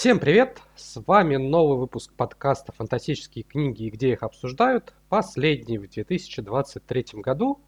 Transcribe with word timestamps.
Всем 0.00 0.18
привет! 0.18 0.62
С 0.76 0.98
вами 1.06 1.36
новый 1.36 1.76
выпуск 1.76 2.14
подкаста 2.14 2.72
«Фантастические 2.72 3.44
книги 3.44 3.82
и 3.82 3.90
где 3.90 4.12
их 4.12 4.22
обсуждают», 4.22 4.94
последний 5.10 5.76
в 5.76 5.82
2023 5.82 7.20
году. 7.20 7.60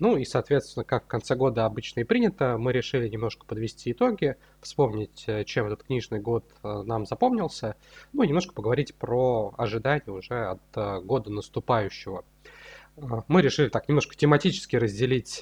Ну 0.00 0.16
и, 0.16 0.24
соответственно, 0.24 0.82
как 0.84 1.04
в 1.04 1.06
конце 1.06 1.36
года 1.36 1.64
обычно 1.64 2.00
и 2.00 2.02
принято, 2.02 2.58
мы 2.58 2.72
решили 2.72 3.08
немножко 3.08 3.46
подвести 3.46 3.92
итоги, 3.92 4.34
вспомнить, 4.60 5.26
э, 5.28 5.44
чем 5.44 5.66
этот 5.66 5.84
книжный 5.84 6.18
год 6.18 6.44
э, 6.64 6.82
нам 6.84 7.06
запомнился, 7.06 7.76
ну 8.12 8.24
и 8.24 8.26
немножко 8.26 8.52
поговорить 8.52 8.92
про 8.96 9.54
ожидания 9.56 10.10
уже 10.10 10.44
от 10.44 10.60
э, 10.74 11.00
года 11.02 11.30
наступающего. 11.30 12.24
Мы 12.96 13.42
решили 13.42 13.68
так 13.68 13.88
немножко 13.88 14.16
тематически 14.16 14.76
разделить 14.76 15.40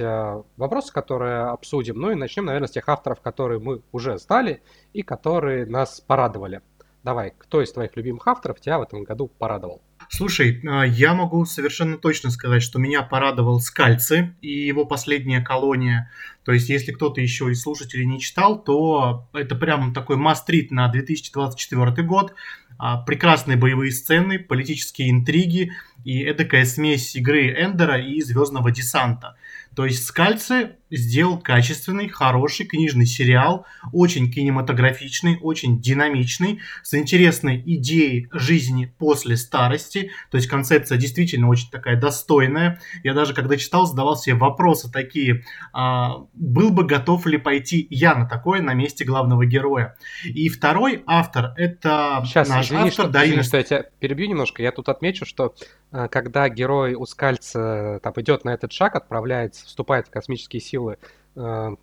вопросы, 0.56 0.92
которые 0.92 1.44
обсудим. 1.44 2.00
Ну 2.00 2.10
и 2.10 2.14
начнем, 2.14 2.46
наверное, 2.46 2.68
с 2.68 2.72
тех 2.72 2.88
авторов, 2.88 3.20
которые 3.20 3.60
мы 3.60 3.82
уже 3.92 4.18
знали 4.18 4.62
и 4.92 5.02
которые 5.02 5.64
нас 5.66 6.00
порадовали. 6.00 6.62
Давай, 7.04 7.34
кто 7.36 7.60
из 7.60 7.70
твоих 7.70 7.94
любимых 7.96 8.26
авторов 8.26 8.60
тебя 8.60 8.78
в 8.78 8.82
этом 8.82 9.04
году 9.04 9.28
порадовал? 9.28 9.82
Слушай, 10.08 10.62
а, 10.66 10.84
я 10.86 11.12
могу 11.12 11.44
совершенно 11.44 11.98
точно 11.98 12.30
сказать, 12.30 12.62
что 12.62 12.78
меня 12.78 13.02
порадовал 13.02 13.60
Скальцы 13.60 14.34
и 14.40 14.48
его 14.48 14.86
последняя 14.86 15.42
колония. 15.42 16.10
То 16.44 16.52
есть, 16.52 16.70
если 16.70 16.92
кто-то 16.92 17.20
еще 17.20 17.50
из 17.50 17.60
слушателей 17.60 18.06
не 18.06 18.20
читал, 18.20 18.62
то 18.62 19.28
это 19.34 19.54
прям 19.54 19.92
такой 19.92 20.16
мастрит 20.16 20.70
на 20.70 20.88
2024 20.88 22.06
год. 22.06 22.34
А, 22.78 23.02
прекрасные 23.02 23.58
боевые 23.58 23.92
сцены, 23.92 24.38
политические 24.38 25.10
интриги 25.10 25.72
и 26.04 26.22
эдакая 26.22 26.64
смесь 26.64 27.16
игры 27.16 27.48
Эндера 27.48 27.98
и 27.98 28.20
Звездного 28.20 28.70
десанта. 28.70 29.36
То 29.74 29.84
есть 29.84 30.04
Скальцы 30.04 30.76
сделал 30.96 31.38
качественный, 31.38 32.08
хороший 32.08 32.66
книжный 32.66 33.06
сериал, 33.06 33.66
очень 33.92 34.30
кинематографичный, 34.30 35.38
очень 35.40 35.80
динамичный, 35.80 36.60
с 36.82 36.94
интересной 36.94 37.62
идеей 37.64 38.28
жизни 38.32 38.92
после 38.98 39.36
старости. 39.36 40.10
То 40.30 40.36
есть 40.36 40.48
концепция 40.48 40.98
действительно 40.98 41.48
очень 41.48 41.70
такая 41.70 42.00
достойная. 42.00 42.80
Я 43.02 43.14
даже 43.14 43.34
когда 43.34 43.56
читал, 43.56 43.86
задавал 43.86 44.16
себе 44.16 44.36
вопросы 44.36 44.90
такие, 44.90 45.44
а, 45.72 46.24
был 46.34 46.70
бы 46.70 46.84
готов 46.84 47.26
ли 47.26 47.38
пойти 47.38 47.86
я 47.90 48.14
на 48.14 48.26
такое 48.26 48.62
на 48.62 48.74
месте 48.74 49.04
главного 49.04 49.46
героя. 49.46 49.96
И 50.24 50.48
второй 50.48 51.02
автор, 51.06 51.52
это 51.56 52.22
Сейчас, 52.24 52.48
наш 52.48 52.66
извини, 52.66 52.88
автор 52.88 52.92
что, 52.92 53.08
Дарина... 53.08 53.32
Извини, 53.32 53.42
что 53.42 53.56
я 53.56 53.62
тебя 53.62 53.82
перебью 53.98 54.28
немножко. 54.28 54.62
Я 54.62 54.72
тут 54.72 54.88
отмечу, 54.88 55.26
что 55.26 55.54
а, 55.90 56.08
когда 56.08 56.48
герой 56.48 56.94
у 56.94 57.06
Скальца 57.06 58.00
там, 58.02 58.12
идет 58.16 58.44
на 58.44 58.50
этот 58.50 58.72
шаг, 58.72 58.94
отправляется, 58.96 59.66
вступает 59.66 60.08
в 60.08 60.10
космические 60.10 60.60
силы 60.60 60.83
э, 60.90 61.76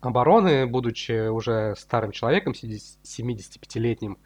обороны, 0.00 0.66
будучи 0.66 1.28
уже 1.28 1.74
старым 1.76 2.12
человеком, 2.12 2.52
75-летним, 2.52 4.18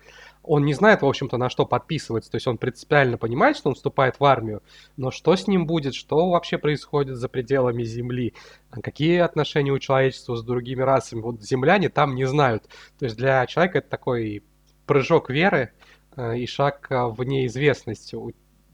он 0.43 0.65
не 0.67 0.75
знает, 0.75 1.01
в 1.01 1.07
общем-то, 1.07 1.39
на 1.39 1.49
что 1.49 1.65
подписывается. 1.65 2.31
То 2.31 2.37
есть 2.37 2.47
он 2.47 2.59
принципиально 2.59 3.17
понимает, 3.17 3.57
что 3.57 3.71
он 3.71 3.75
вступает 3.75 4.21
в 4.21 4.25
армию, 4.25 4.63
но 4.97 5.11
что 5.11 5.35
с 5.35 5.47
ним 5.47 5.67
будет, 5.67 5.95
что 5.95 6.29
вообще 6.29 6.59
происходит 6.59 7.17
за 7.17 7.29
пределами 7.29 7.83
Земли, 7.83 8.35
какие 8.71 9.19
отношения 9.19 9.73
у 9.73 9.79
человечества 9.79 10.37
с 10.37 10.45
другими 10.45 10.83
расами, 10.83 11.23
вот 11.23 11.43
земляне 11.43 11.89
там 11.89 12.15
не 12.15 12.27
знают. 12.27 12.69
То 12.99 13.07
есть 13.07 13.17
для 13.17 13.47
человека 13.47 13.79
это 13.79 13.89
такой 13.89 14.43
прыжок 14.87 15.31
веры 15.31 15.73
э, 16.17 16.39
и 16.39 16.47
шаг 16.47 16.89
в 16.91 17.23
неизвестность 17.25 18.13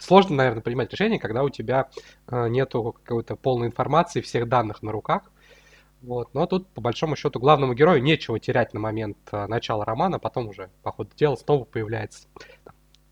сложно, 0.01 0.37
наверное, 0.37 0.63
принимать 0.63 0.91
решение, 0.93 1.21
когда 1.21 1.45
у 1.45 1.51
тебя 1.51 1.89
э, 2.27 2.49
нету 2.49 2.97
какой-то 3.05 3.37
полной 3.37 3.69
информации, 3.69 4.21
всех 4.21 4.49
данных 4.49 4.83
на 4.83 4.91
руках. 4.91 5.31
Вот. 6.03 6.33
Но 6.35 6.47
тут, 6.47 6.69
по 6.69 6.81
большому 6.81 7.15
счету, 7.15 7.39
главному 7.39 7.75
герою 7.75 8.03
нечего 8.03 8.41
терять 8.41 8.73
на 8.75 8.81
момент 8.81 9.19
э, 9.33 9.47
начала 9.47 9.85
романа, 9.85 10.19
потом 10.19 10.49
уже, 10.49 10.71
по 10.83 10.91
ходу 10.93 11.11
дела, 11.15 11.37
снова 11.37 11.65
появляется 11.65 12.27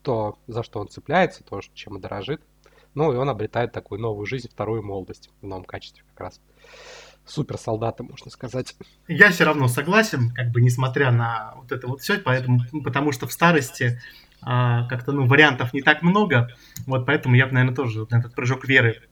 то, 0.02 0.38
за 0.46 0.62
что 0.62 0.80
он 0.80 0.88
цепляется, 0.88 1.44
то, 1.44 1.60
чем 1.74 1.96
он 1.96 2.00
дорожит. 2.00 2.40
Ну, 2.94 3.12
и 3.12 3.16
он 3.16 3.28
обретает 3.28 3.72
такую 3.72 4.00
новую 4.00 4.26
жизнь, 4.26 4.48
вторую 4.48 4.82
молодость 4.82 5.30
в 5.42 5.46
новом 5.46 5.64
качестве 5.64 6.02
как 6.10 6.20
раз. 6.20 6.40
Супер 7.26 7.58
солдаты, 7.58 8.02
можно 8.02 8.30
сказать. 8.30 8.74
Я 9.06 9.30
все 9.30 9.44
равно 9.44 9.68
согласен, 9.68 10.32
как 10.34 10.50
бы 10.50 10.62
несмотря 10.62 11.10
на 11.10 11.52
вот 11.56 11.70
это 11.70 11.86
вот 11.86 12.00
все, 12.00 12.18
поэтому, 12.18 12.60
потому 12.82 13.12
что 13.12 13.26
в 13.26 13.32
старости 13.32 14.00
а, 14.42 14.86
как-то, 14.88 15.12
ну, 15.12 15.26
вариантов 15.26 15.72
не 15.72 15.82
так 15.82 16.02
много, 16.02 16.48
вот 16.86 17.06
поэтому 17.06 17.34
я 17.34 17.46
бы, 17.46 17.52
наверное, 17.52 17.74
тоже 17.74 18.06
на 18.10 18.18
этот 18.18 18.34
прыжок 18.34 18.66
веры 18.66 19.02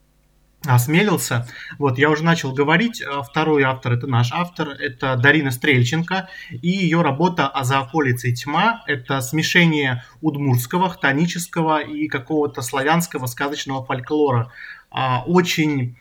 осмелился. 0.64 1.46
Вот, 1.78 1.98
я 1.98 2.10
уже 2.10 2.24
начал 2.24 2.52
говорить, 2.52 3.02
а, 3.02 3.22
второй 3.22 3.62
автор, 3.62 3.92
это 3.92 4.06
наш 4.06 4.32
автор, 4.32 4.70
это 4.70 5.16
Дарина 5.16 5.50
Стрельченко, 5.50 6.28
и 6.50 6.68
ее 6.68 7.02
работа 7.02 7.48
«А 7.48 7.64
за 7.64 7.80
околицей 7.80 8.34
тьма»— 8.34 8.82
это 8.86 9.20
смешение 9.20 10.04
удмурского, 10.20 10.88
хтонического 10.88 11.80
и 11.80 12.08
какого-то 12.08 12.62
славянского 12.62 13.26
сказочного 13.26 13.84
фольклора. 13.84 14.52
А, 14.90 15.22
очень 15.24 15.96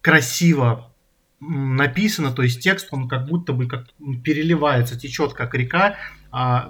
красиво 0.00 0.92
написано, 1.40 2.30
то 2.30 2.42
есть 2.42 2.62
текст, 2.62 2.88
он 2.92 3.08
как 3.08 3.26
будто 3.26 3.52
бы 3.52 3.66
как 3.66 3.86
переливается, 4.22 4.98
течет 4.98 5.32
как 5.32 5.54
река, 5.54 5.96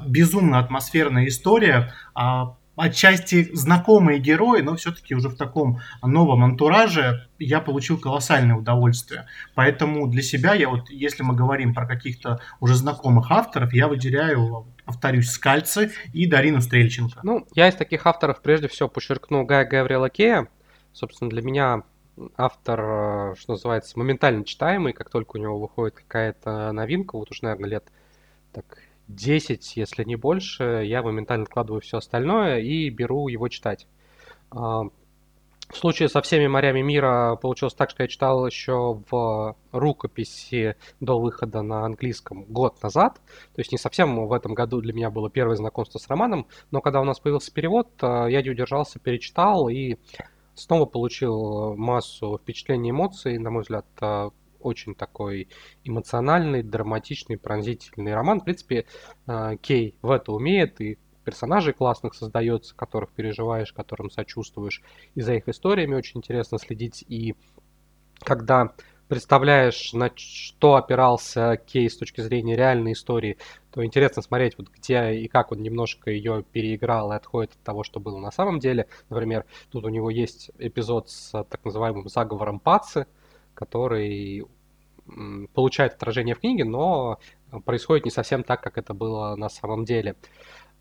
безумно 0.06 0.58
атмосферная 0.58 1.28
история, 1.28 1.92
а, 2.14 2.56
отчасти 2.76 3.54
знакомые 3.54 4.18
герои, 4.18 4.60
но 4.60 4.76
все-таки 4.76 5.14
уже 5.14 5.28
в 5.28 5.36
таком 5.36 5.80
новом 6.02 6.42
антураже 6.42 7.28
я 7.38 7.60
получил 7.60 7.98
колоссальное 7.98 8.56
удовольствие. 8.56 9.26
Поэтому 9.54 10.06
для 10.08 10.22
себя 10.22 10.54
я 10.54 10.68
вот, 10.68 10.88
если 10.90 11.22
мы 11.22 11.34
говорим 11.34 11.74
про 11.74 11.86
каких-то 11.86 12.40
уже 12.60 12.74
знакомых 12.74 13.30
авторов, 13.30 13.72
я 13.72 13.88
выделяю, 13.88 14.66
повторюсь, 14.84 15.30
Скальцы 15.30 15.92
и 16.12 16.26
Дарину 16.26 16.60
Стрельченко. 16.60 17.20
Ну, 17.22 17.46
я 17.54 17.68
из 17.68 17.74
таких 17.74 18.06
авторов 18.06 18.40
прежде 18.40 18.68
всего 18.68 18.88
подчеркну 18.88 19.44
Гая 19.44 19.66
Гавриэла 19.66 20.08
Кея. 20.08 20.48
Собственно, 20.92 21.30
для 21.30 21.42
меня 21.42 21.82
автор, 22.36 22.80
э, 22.80 23.34
что 23.38 23.52
называется, 23.52 23.98
моментально 23.98 24.44
читаемый, 24.44 24.92
как 24.92 25.08
только 25.08 25.36
у 25.36 25.40
него 25.40 25.58
выходит 25.58 25.94
какая-то 25.94 26.72
новинка, 26.72 27.16
вот 27.16 27.30
уж, 27.30 27.40
наверное, 27.42 27.70
лет 27.70 27.84
так 28.52 28.64
10, 29.14 29.76
если 29.76 30.04
не 30.04 30.16
больше, 30.16 30.82
я 30.84 31.02
моментально 31.02 31.44
откладываю 31.44 31.80
все 31.80 31.98
остальное 31.98 32.60
и 32.60 32.88
беру 32.90 33.28
его 33.28 33.48
читать. 33.48 33.86
А, 34.50 34.84
в 35.72 35.76
случае 35.78 36.10
со 36.10 36.20
всеми 36.20 36.46
морями 36.46 36.82
мира 36.82 37.36
получилось 37.40 37.72
так, 37.72 37.88
что 37.88 38.02
я 38.02 38.08
читал 38.08 38.46
еще 38.46 39.00
в 39.10 39.56
рукописи 39.72 40.76
до 41.00 41.18
выхода 41.18 41.62
на 41.62 41.86
английском 41.86 42.44
год 42.44 42.82
назад. 42.82 43.14
То 43.54 43.60
есть 43.60 43.72
не 43.72 43.78
совсем 43.78 44.26
в 44.26 44.32
этом 44.34 44.52
году 44.52 44.82
для 44.82 44.92
меня 44.92 45.10
было 45.10 45.30
первое 45.30 45.56
знакомство 45.56 45.98
с 45.98 46.08
романом, 46.08 46.46
но 46.70 46.82
когда 46.82 47.00
у 47.00 47.04
нас 47.04 47.20
появился 47.20 47.52
перевод, 47.52 47.88
э, 48.02 48.26
я 48.28 48.42
не 48.42 48.50
удержался, 48.50 48.98
перечитал 48.98 49.70
и 49.70 49.96
снова 50.54 50.84
получил 50.84 51.74
массу 51.74 52.38
впечатлений 52.42 52.88
и 52.88 52.92
эмоций, 52.92 53.38
на 53.38 53.50
мой 53.50 53.62
взгляд, 53.62 53.86
э, 54.02 54.28
очень 54.62 54.94
такой 54.94 55.48
эмоциональный, 55.84 56.62
драматичный, 56.62 57.38
пронзительный 57.38 58.14
роман. 58.14 58.40
В 58.40 58.44
принципе, 58.44 58.86
э, 59.26 59.56
Кей 59.60 59.96
в 60.02 60.10
это 60.10 60.32
умеет, 60.32 60.80
и 60.80 60.98
персонажей 61.24 61.72
классных 61.72 62.14
создается, 62.14 62.74
которых 62.74 63.10
переживаешь, 63.10 63.72
которым 63.72 64.10
сочувствуешь. 64.10 64.82
И 65.14 65.20
за 65.20 65.34
их 65.34 65.48
историями 65.48 65.94
очень 65.94 66.18
интересно 66.18 66.58
следить. 66.58 67.04
И 67.08 67.34
когда 68.20 68.72
представляешь, 69.12 69.92
на 69.92 70.10
что 70.16 70.76
опирался 70.76 71.58
Кей 71.66 71.90
с 71.90 71.98
точки 71.98 72.22
зрения 72.22 72.56
реальной 72.56 72.92
истории, 72.92 73.36
то 73.70 73.84
интересно 73.84 74.22
смотреть, 74.22 74.56
вот 74.56 74.70
где 74.70 75.12
и 75.12 75.28
как 75.28 75.52
он 75.52 75.60
немножко 75.60 76.10
ее 76.10 76.42
переиграл 76.50 77.12
и 77.12 77.16
отходит 77.16 77.52
от 77.52 77.62
того, 77.62 77.84
что 77.84 78.00
было 78.00 78.16
на 78.16 78.30
самом 78.30 78.58
деле. 78.58 78.86
Например, 79.10 79.44
тут 79.70 79.84
у 79.84 79.90
него 79.90 80.08
есть 80.08 80.50
эпизод 80.58 81.10
с 81.10 81.30
так 81.30 81.62
называемым 81.62 82.08
заговором 82.08 82.58
Пацы, 82.58 83.06
который 83.54 84.44
получает 85.52 85.94
отражение 85.94 86.34
в 86.34 86.40
книге, 86.40 86.64
но 86.64 87.18
происходит 87.64 88.04
не 88.04 88.10
совсем 88.10 88.44
так, 88.44 88.62
как 88.62 88.78
это 88.78 88.94
было 88.94 89.36
на 89.36 89.48
самом 89.48 89.84
деле. 89.84 90.16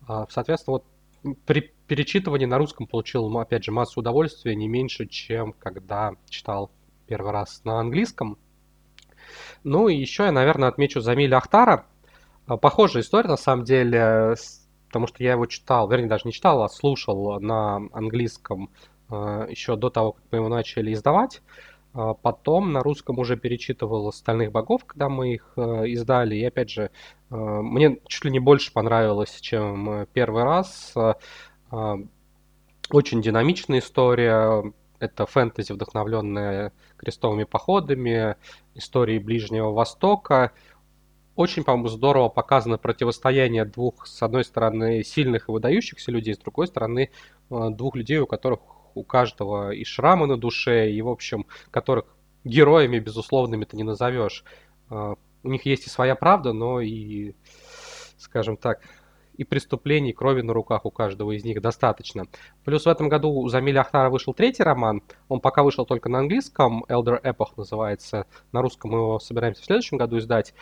А, 0.06 0.26
соответственно, 0.30 0.78
вот 0.78 1.36
при 1.44 1.72
перечитывании 1.86 2.46
на 2.46 2.58
русском 2.58 2.86
получил, 2.86 3.36
опять 3.38 3.64
же, 3.64 3.72
массу 3.72 4.00
удовольствия, 4.00 4.54
не 4.54 4.68
меньше, 4.68 5.06
чем 5.06 5.52
когда 5.52 6.12
читал 6.28 6.70
первый 7.06 7.32
раз 7.32 7.62
на 7.64 7.80
английском. 7.80 8.38
Ну 9.64 9.88
и 9.88 9.96
еще 9.96 10.24
я, 10.24 10.32
наверное, 10.32 10.68
отмечу 10.68 11.00
Замиля 11.00 11.36
Ахтара. 11.36 11.86
А, 12.46 12.56
похожая 12.56 13.02
история, 13.02 13.28
на 13.28 13.36
самом 13.36 13.64
деле, 13.64 14.34
потому 14.88 15.06
что 15.06 15.22
я 15.22 15.32
его 15.32 15.46
читал, 15.46 15.88
вернее, 15.88 16.08
даже 16.08 16.22
не 16.24 16.32
читал, 16.32 16.62
а 16.62 16.68
слушал 16.68 17.38
на 17.40 17.76
английском 17.92 18.70
а, 19.08 19.46
еще 19.48 19.76
до 19.76 19.90
того, 19.90 20.12
как 20.12 20.24
мы 20.30 20.38
его 20.38 20.48
начали 20.48 20.92
издавать. 20.92 21.42
А 21.94 22.14
потом 22.14 22.72
на 22.72 22.82
русском 22.82 23.18
уже 23.18 23.36
перечитывал 23.36 24.10
«Стальных 24.12 24.50
богов», 24.50 24.84
когда 24.86 25.10
мы 25.10 25.34
их 25.34 25.52
э, 25.56 25.88
издали. 25.88 26.36
И 26.36 26.44
опять 26.44 26.70
же, 26.70 26.90
э, 27.30 27.34
мне 27.34 27.98
чуть 28.06 28.24
ли 28.24 28.30
не 28.30 28.38
больше 28.38 28.72
понравилось, 28.72 29.40
чем 29.40 29.90
э, 29.90 30.06
первый 30.12 30.44
раз. 30.44 30.94
Очень 32.90 33.22
динамичная 33.22 33.78
история. 33.80 34.72
Это 34.98 35.26
фэнтези, 35.26 35.72
вдохновленная 35.72 36.72
крестовыми 36.96 37.44
походами, 37.44 38.36
историей 38.74 39.18
Ближнего 39.18 39.72
Востока. 39.72 40.52
очень, 41.34 41.64
по-моему, 41.64 41.88
здорово 41.88 42.28
показано 42.28 42.78
противостояние 42.78 43.64
двух, 43.64 44.06
с 44.06 44.22
одной 44.22 44.44
стороны, 44.44 45.02
сильных 45.02 45.48
и 45.48 45.52
выдающихся 45.52 46.10
людей, 46.10 46.34
с 46.34 46.38
другой 46.38 46.66
стороны, 46.66 47.10
двух 47.48 47.96
людей, 47.96 48.18
у 48.18 48.26
которых 48.26 48.60
у 48.94 49.04
каждого 49.04 49.70
и 49.70 49.84
шрамы 49.84 50.26
на 50.26 50.36
душе, 50.36 50.90
и, 50.90 51.00
в 51.02 51.08
общем, 51.08 51.46
которых 51.70 52.06
героями 52.44 52.98
безусловными 52.98 53.64
ты 53.64 53.76
не 53.76 53.84
назовешь. 53.84 54.44
Э, 54.90 55.14
у 55.42 55.48
них 55.48 55.66
есть 55.66 55.86
и 55.86 55.90
своя 55.90 56.14
правда, 56.14 56.52
но 56.52 56.80
и, 56.80 57.34
скажем 58.18 58.56
так, 58.56 58.80
и 59.36 59.44
преступлений, 59.44 60.12
крови 60.12 60.42
на 60.42 60.52
руках 60.52 60.84
у 60.84 60.90
каждого 60.90 61.32
из 61.32 61.44
них 61.44 61.60
достаточно. 61.60 62.26
Плюс 62.64 62.84
в 62.84 62.88
этом 62.88 63.08
году 63.08 63.30
у 63.30 63.48
Замиля 63.48 63.80
Ахтара 63.80 64.10
вышел 64.10 64.34
третий 64.34 64.62
роман. 64.62 65.02
Он 65.28 65.40
пока 65.40 65.62
вышел 65.62 65.86
только 65.86 66.08
на 66.08 66.20
английском. 66.20 66.84
Elder 66.88 67.20
Epoch 67.22 67.52
называется. 67.56 68.26
На 68.52 68.60
русском 68.60 68.90
мы 68.90 68.98
его 68.98 69.18
собираемся 69.18 69.62
в 69.62 69.64
следующем 69.64 69.96
году 69.96 70.18
издать. 70.18 70.54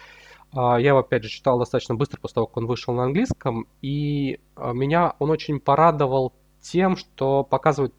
А, 0.53 0.79
я 0.79 0.91
его, 0.91 1.01
опять 1.01 1.25
же, 1.25 1.29
читал 1.29 1.59
достаточно 1.59 1.95
быстро 1.95 2.21
после 2.21 2.35
того, 2.37 2.47
как 2.47 2.59
он 2.59 2.67
вышел 2.67 2.95
на 2.95 3.05
английском. 3.05 3.67
И 3.83 4.41
а, 4.57 4.73
меня 4.73 5.15
он 5.19 5.31
очень 5.31 5.61
порадовал 5.61 6.33
тем, 6.61 6.97
что 6.97 7.43
показывает, 7.43 7.95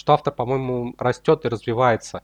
что 0.00 0.14
автор, 0.14 0.34
по-моему, 0.34 0.94
растет 0.98 1.44
и 1.44 1.48
развивается. 1.48 2.22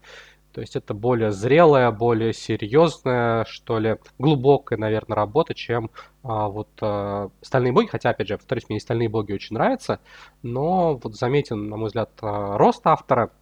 То 0.52 0.62
есть 0.62 0.74
это 0.74 0.94
более 0.94 1.32
зрелая, 1.32 1.90
более 1.90 2.32
серьезная, 2.32 3.44
что 3.44 3.78
ли, 3.78 3.98
глубокая, 4.18 4.78
наверное, 4.78 5.14
работа, 5.14 5.54
чем 5.54 5.90
а, 6.22 6.48
вот 6.48 6.70
а, 6.80 7.28
«Стальные 7.42 7.74
боги». 7.74 7.88
Хотя, 7.88 8.08
опять 8.08 8.28
же, 8.28 8.38
повторюсь, 8.38 8.66
мне 8.70 8.78
и 8.78 8.80
«Стальные 8.80 9.10
боги» 9.10 9.34
очень 9.34 9.52
нравятся. 9.54 10.00
Но 10.42 10.94
вот 10.96 11.14
заметен, 11.14 11.68
на 11.68 11.76
мой 11.76 11.88
взгляд, 11.88 12.10
а, 12.22 12.56
рост 12.56 12.80
автора. 12.86 13.32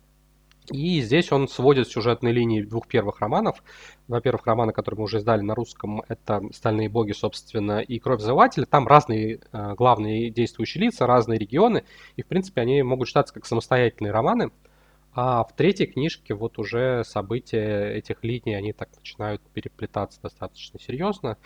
И 0.72 1.02
здесь 1.02 1.30
он 1.30 1.46
сводит 1.46 1.88
сюжетные 1.88 2.32
линии 2.32 2.62
двух 2.62 2.88
первых 2.88 3.20
романов. 3.20 3.62
Во-первых, 4.08 4.46
романы, 4.46 4.72
которые 4.72 5.00
мы 5.00 5.04
уже 5.04 5.18
издали 5.18 5.42
на 5.42 5.54
русском, 5.54 6.02
это 6.08 6.42
«Стальные 6.52 6.88
боги», 6.88 7.12
собственно, 7.12 7.80
и 7.80 7.98
«Кровь 7.98 8.20
взывателя». 8.20 8.64
Там 8.64 8.86
разные 8.86 9.40
э, 9.52 9.74
главные 9.74 10.30
действующие 10.30 10.84
лица, 10.84 11.06
разные 11.06 11.38
регионы, 11.38 11.84
и, 12.16 12.22
в 12.22 12.26
принципе, 12.26 12.62
они 12.62 12.82
могут 12.82 13.08
считаться 13.08 13.34
как 13.34 13.44
самостоятельные 13.44 14.12
романы. 14.12 14.52
А 15.16 15.44
в 15.44 15.54
третьей 15.54 15.86
книжке 15.86 16.34
вот 16.34 16.58
уже 16.58 17.04
события 17.04 17.92
этих 17.94 18.24
линий, 18.24 18.54
они 18.54 18.72
так 18.72 18.88
начинают 18.96 19.40
переплетаться 19.52 20.20
достаточно 20.20 20.80
серьезно. 20.80 21.36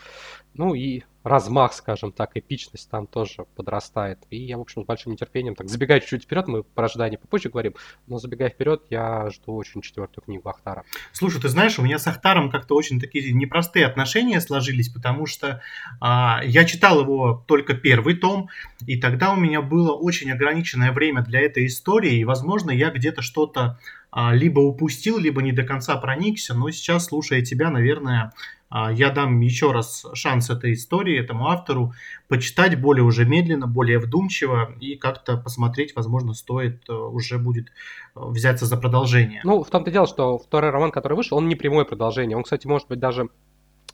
Ну 0.55 0.75
и 0.75 1.03
размах, 1.25 1.73
скажем 1.73 2.13
так, 2.13 2.37
эпичность 2.37 2.89
там 2.91 3.07
тоже 3.07 3.45
подрастает. 3.57 4.19
И 4.31 4.37
я, 4.37 4.59
в 4.59 4.61
общем, 4.61 4.83
с 4.83 4.87
большим 4.87 5.13
нетерпением, 5.13 5.55
так, 5.55 5.69
забегая 5.69 6.01
чуть-чуть 6.01 6.25
вперед, 6.25 6.49
мы 6.49 6.63
про 6.63 6.87
ожидание 6.87 7.19
попозже 7.19 7.49
говорим, 7.49 7.75
но 8.07 8.19
забегая 8.19 8.51
вперед, 8.51 8.83
я 8.91 9.29
жду 9.31 9.55
очень 9.57 9.83
четвертую 9.83 10.25
книгу 10.25 10.49
Ахтара. 10.49 10.85
Слушай, 11.13 11.41
ты 11.41 11.49
знаешь, 11.49 11.79
у 11.79 11.83
меня 11.83 11.99
с 11.99 12.07
Ахтаром 12.07 12.51
как-то 12.51 12.75
очень 12.75 13.01
такие 13.01 13.33
непростые 13.33 13.87
отношения 13.87 14.41
сложились, 14.41 14.89
потому 14.89 15.27
что 15.27 15.63
а, 16.01 16.41
я 16.45 16.65
читал 16.65 17.01
его 17.01 17.45
только 17.47 17.75
первый 17.75 18.15
том, 18.17 18.49
и 18.87 18.99
тогда 19.01 19.33
у 19.33 19.37
меня 19.37 19.61
было 19.61 19.93
очень 19.93 20.31
ограниченное 20.31 20.93
время 20.93 21.23
для 21.23 21.41
этой 21.41 21.67
истории, 21.67 22.19
и, 22.19 22.25
возможно, 22.25 22.71
я 22.71 22.91
где-то 22.91 23.23
что-то 23.23 23.79
а, 24.11 24.35
либо 24.35 24.61
упустил, 24.61 25.19
либо 25.19 25.43
не 25.43 25.53
до 25.53 25.65
конца 25.65 25.97
проникся, 25.97 26.55
но 26.55 26.71
сейчас, 26.71 27.07
слушая 27.07 27.43
тебя, 27.43 27.71
наверное, 27.71 28.33
я 28.71 29.11
дам 29.11 29.41
еще 29.41 29.73
раз 29.73 30.05
шанс 30.15 30.51
этой 30.51 30.75
истории, 30.75 31.19
этому 31.19 31.49
автору, 31.49 31.95
почитать 32.29 32.81
более 32.81 33.05
уже 33.05 33.25
медленно, 33.25 33.67
более 33.67 33.99
вдумчиво 33.99 34.73
и 34.81 34.97
как-то 34.97 35.37
посмотреть, 35.37 35.97
возможно, 35.97 36.35
стоит 36.35 36.89
э, 36.89 36.93
уже 36.93 37.39
будет 37.39 37.69
э, 37.69 37.71
взяться 38.15 38.67
за 38.67 38.77
продолжение. 38.77 39.41
Ну, 39.45 39.65
в 39.65 39.71
том-то 39.71 39.91
дело, 39.91 40.07
что 40.07 40.39
второй 40.39 40.71
роман, 40.71 40.91
который 40.91 41.15
вышел, 41.15 41.39
он 41.39 41.49
не 41.49 41.55
прямое 41.55 41.85
продолжение. 41.85 42.37
Он, 42.37 42.43
кстати, 42.43 42.67
может 42.67 42.89
быть 42.89 42.99
даже 42.99 43.31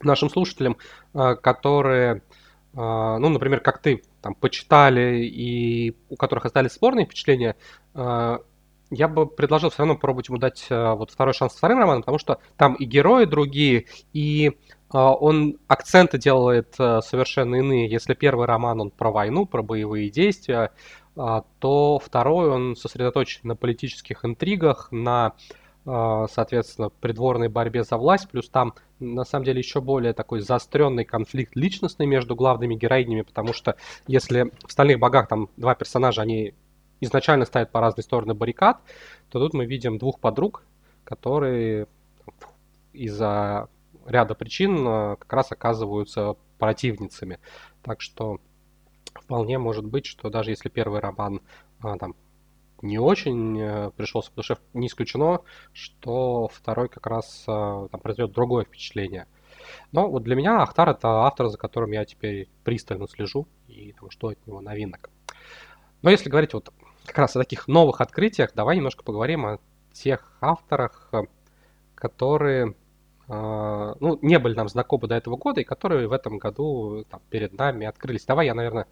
нашим 0.02 0.28
слушателям, 0.28 0.76
э, 1.14 1.36
которые, 1.36 2.22
ну, 2.76 3.28
например, 3.28 3.60
как 3.60 3.78
ты, 3.78 4.02
там, 4.20 4.34
почитали 4.34 5.24
и 5.24 5.96
у 6.08 6.16
которых 6.16 6.46
остались 6.46 6.72
спорные 6.72 7.06
впечатления, 7.06 7.54
я 8.94 9.08
бы 9.08 9.26
предложил 9.26 9.70
все 9.70 9.80
равно 9.80 9.94
попробовать 9.94 10.28
ему 10.28 10.38
дать 10.38 10.66
э, 10.70 10.94
вот 10.94 11.10
второй 11.10 11.34
шанс 11.34 11.52
вторым 11.54 11.78
романом, 11.78 12.02
потому 12.02 12.18
что 12.18 12.38
там 12.56 12.74
и 12.74 12.84
герои 12.84 13.24
другие, 13.24 13.86
и 14.12 14.48
э, 14.48 14.52
он 14.92 15.58
акценты 15.68 16.18
делает 16.18 16.74
э, 16.78 17.00
совершенно 17.02 17.56
иные. 17.56 17.90
Если 17.90 18.14
первый 18.14 18.46
роман 18.46 18.80
он 18.80 18.90
про 18.90 19.10
войну, 19.10 19.46
про 19.46 19.62
боевые 19.62 20.10
действия, 20.10 20.70
то 21.14 22.00
второй 22.04 22.50
он 22.50 22.74
сосредоточен 22.74 23.42
на 23.44 23.54
политических 23.54 24.24
интригах, 24.24 24.88
на, 24.90 25.34
соответственно, 25.84 26.88
придворной 26.88 27.46
борьбе 27.46 27.84
за 27.84 27.98
власть, 27.98 28.28
плюс 28.28 28.48
там 28.48 28.74
на 28.98 29.24
самом 29.24 29.44
деле 29.44 29.60
еще 29.60 29.80
более 29.80 30.12
такой 30.12 30.40
заостренный 30.40 31.04
конфликт 31.04 31.54
личностный 31.54 32.06
между 32.06 32.34
главными 32.34 32.74
героинями, 32.74 33.22
потому 33.22 33.52
что 33.52 33.76
если 34.08 34.50
в 34.66 34.72
«Стальных 34.72 34.98
богах» 34.98 35.28
там 35.28 35.48
два 35.56 35.76
персонажа, 35.76 36.22
они 36.22 36.54
изначально 37.04 37.44
стоят 37.44 37.70
по 37.70 37.80
разные 37.80 38.04
стороны 38.04 38.34
баррикад, 38.34 38.80
то 39.28 39.38
тут 39.38 39.54
мы 39.54 39.66
видим 39.66 39.98
двух 39.98 40.18
подруг, 40.18 40.62
которые 41.04 41.86
из-за 42.92 43.68
ряда 44.06 44.34
причин 44.34 44.86
э, 44.86 45.16
как 45.16 45.32
раз 45.32 45.52
оказываются 45.52 46.36
противницами. 46.58 47.38
Так 47.82 48.00
что 48.00 48.40
вполне 49.14 49.58
может 49.58 49.84
быть, 49.84 50.06
что 50.06 50.30
даже 50.30 50.50
если 50.50 50.68
первый 50.68 51.00
роман 51.00 51.40
а, 51.80 51.96
там 51.98 52.14
не 52.82 52.98
очень 52.98 53.58
э, 53.60 53.90
пришелся 53.96 54.30
по 54.30 54.36
душе, 54.36 54.56
не 54.72 54.86
исключено, 54.86 55.40
что 55.72 56.48
второй 56.52 56.88
как 56.88 57.06
раз 57.06 57.44
там 57.46 58.00
произведет 58.02 58.32
другое 58.32 58.64
впечатление. 58.64 59.26
Но 59.92 60.10
вот 60.10 60.22
для 60.22 60.34
меня 60.34 60.62
Ахтар 60.62 60.90
это 60.90 61.24
автор, 61.24 61.48
за 61.48 61.58
которым 61.58 61.92
я 61.92 62.04
теперь 62.04 62.48
пристально 62.64 63.08
слежу 63.08 63.46
и 63.68 63.94
там, 63.98 64.10
что 64.10 64.28
от 64.28 64.46
него 64.46 64.60
новинок. 64.60 65.10
Но 66.02 66.10
если 66.10 66.28
говорить 66.28 66.52
вот 66.52 66.72
как 67.04 67.18
раз 67.18 67.36
о 67.36 67.40
таких 67.40 67.68
новых 67.68 68.00
открытиях, 68.00 68.52
давай 68.54 68.76
немножко 68.76 69.02
поговорим 69.02 69.46
о 69.46 69.58
тех 69.92 70.36
авторах, 70.40 71.08
э, 71.12 71.22
которые 71.94 72.74
э, 73.28 73.94
ну, 74.00 74.18
не 74.22 74.38
были 74.38 74.54
нам 74.54 74.68
знакомы 74.68 75.08
до 75.08 75.14
этого 75.14 75.36
года 75.36 75.60
и 75.60 75.64
которые 75.64 76.08
в 76.08 76.12
этом 76.12 76.38
году 76.38 77.04
там, 77.08 77.20
перед 77.30 77.52
нами 77.52 77.86
открылись. 77.86 78.24
Давай 78.24 78.46
я, 78.46 78.54
наверное, 78.54 78.86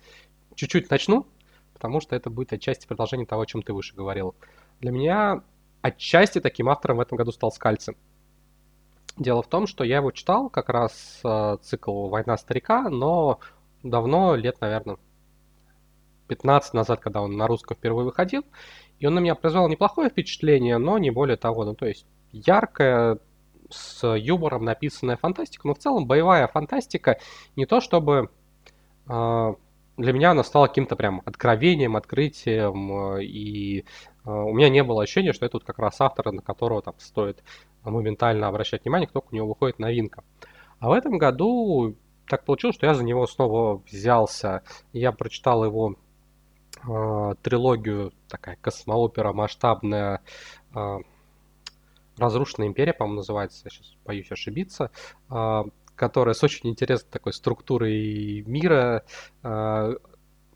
чуть-чуть 0.54 0.90
начну, 0.90 1.26
потому 1.72 2.00
что 2.00 2.14
это 2.14 2.30
будет 2.30 2.52
отчасти 2.52 2.86
продолжение 2.86 3.26
того, 3.26 3.42
о 3.42 3.46
чем 3.46 3.62
ты 3.62 3.72
выше 3.72 3.94
говорил. 3.94 4.34
Для 4.80 4.92
меня 4.92 5.42
отчасти 5.80 6.40
таким 6.40 6.68
автором 6.68 6.98
в 6.98 7.00
этом 7.00 7.16
году 7.16 7.32
стал 7.32 7.50
Скальцин. 7.50 7.96
Дело 9.18 9.42
в 9.42 9.48
том, 9.48 9.66
что 9.66 9.84
я 9.84 9.96
его 9.96 10.10
читал 10.10 10.48
как 10.48 10.68
раз 10.68 11.20
э, 11.22 11.56
цикл 11.62 12.08
«Война 12.08 12.36
старика», 12.36 12.88
но 12.88 13.40
давно, 13.82 14.36
лет, 14.36 14.60
наверное, 14.60 14.96
15 16.32 16.74
назад, 16.74 17.00
когда 17.00 17.20
он 17.20 17.36
на 17.36 17.46
русском 17.46 17.76
впервые 17.76 18.06
выходил. 18.06 18.42
И 18.98 19.06
он 19.06 19.14
на 19.14 19.18
меня 19.18 19.34
произвел 19.34 19.68
неплохое 19.68 20.08
впечатление, 20.08 20.78
но 20.78 20.96
не 20.96 21.10
более 21.10 21.36
того. 21.36 21.64
Ну, 21.64 21.74
то 21.74 21.86
есть 21.86 22.06
яркая, 22.32 23.18
с 23.70 24.06
юмором 24.16 24.64
написанная 24.64 25.16
фантастика, 25.16 25.66
но 25.66 25.74
в 25.74 25.78
целом 25.78 26.06
боевая 26.06 26.46
фантастика 26.46 27.18
не 27.56 27.66
то 27.66 27.80
чтобы 27.80 28.30
э, 29.08 29.54
для 29.96 30.12
меня 30.12 30.30
она 30.32 30.44
стала 30.44 30.66
каким-то 30.66 30.96
прям 30.96 31.22
откровением, 31.24 31.96
открытием, 31.96 33.16
э, 33.16 33.24
и 33.24 33.80
э, 33.80 33.84
у 34.24 34.52
меня 34.52 34.68
не 34.68 34.82
было 34.82 35.02
ощущения, 35.02 35.32
что 35.32 35.46
это 35.46 35.56
вот 35.56 35.64
как 35.64 35.78
раз 35.78 36.00
автор, 36.00 36.32
на 36.32 36.42
которого 36.42 36.82
там 36.82 36.94
стоит 36.98 37.42
моментально 37.82 38.48
обращать 38.48 38.84
внимание, 38.84 39.08
только 39.12 39.28
у 39.30 39.34
него 39.34 39.48
выходит 39.48 39.78
новинка. 39.78 40.22
А 40.78 40.88
в 40.88 40.92
этом 40.92 41.18
году 41.18 41.96
так 42.28 42.44
получилось, 42.44 42.76
что 42.76 42.86
я 42.86 42.94
за 42.94 43.04
него 43.04 43.26
снова 43.26 43.82
взялся. 43.86 44.62
Я 44.92 45.12
прочитал 45.12 45.64
его 45.64 45.96
э, 46.76 47.34
трилогию, 47.42 48.12
такая 48.28 48.56
космоопера 48.60 49.32
масштабная, 49.32 50.22
э, 50.74 50.98
«Разрушенная 52.18 52.68
империя», 52.68 52.92
по-моему, 52.92 53.18
называется, 53.18 53.62
я 53.64 53.70
сейчас 53.70 53.94
боюсь 54.04 54.30
ошибиться, 54.30 54.90
э, 55.30 55.62
которая 55.96 56.34
с 56.34 56.42
очень 56.42 56.68
интересной 56.68 57.10
такой 57.10 57.32
структурой 57.32 58.42
мира, 58.42 59.04
э, 59.42 59.94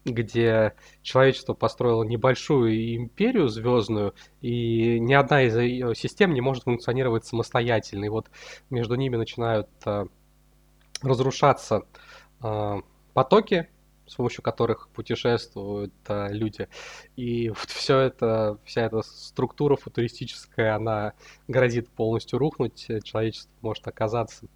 где 0.05 0.75
человечество 1.03 1.55
построило 1.55 2.05
небольшую 2.05 2.97
империю 2.97 3.49
звездную, 3.49 4.15
и 4.41 5.01
ни 5.01 5.15
одна 5.15 5.43
из 5.43 5.57
ее 5.57 5.95
систем 5.95 6.33
не 6.33 6.41
может 6.41 6.65
функционировать 6.65 7.27
самостоятельно. 7.27 8.05
И 8.05 8.09
вот 8.09 8.31
между 8.71 8.95
ними 8.95 9.17
начинают 9.17 9.69
э, 9.85 10.07
разрушаться 11.03 11.83
э, 12.43 12.81
потоки 13.15 13.69
с 14.07 14.15
помощью 14.15 14.43
которых 14.43 14.89
путешествуют 14.91 15.93
а, 16.09 16.29
люди. 16.29 16.69
И 17.17 17.49
вот 17.51 17.71
все 17.71 17.99
это, 18.01 18.59
вся 18.65 18.83
эта 18.83 19.03
структура 19.03 19.77
футуристическая, 19.77 20.77
она 20.77 21.13
грозит 21.49 21.89
полностью 21.89 22.39
рухнуть, 22.39 22.87
человечество 23.05 23.51
может 23.61 23.87
оказаться 23.89 24.47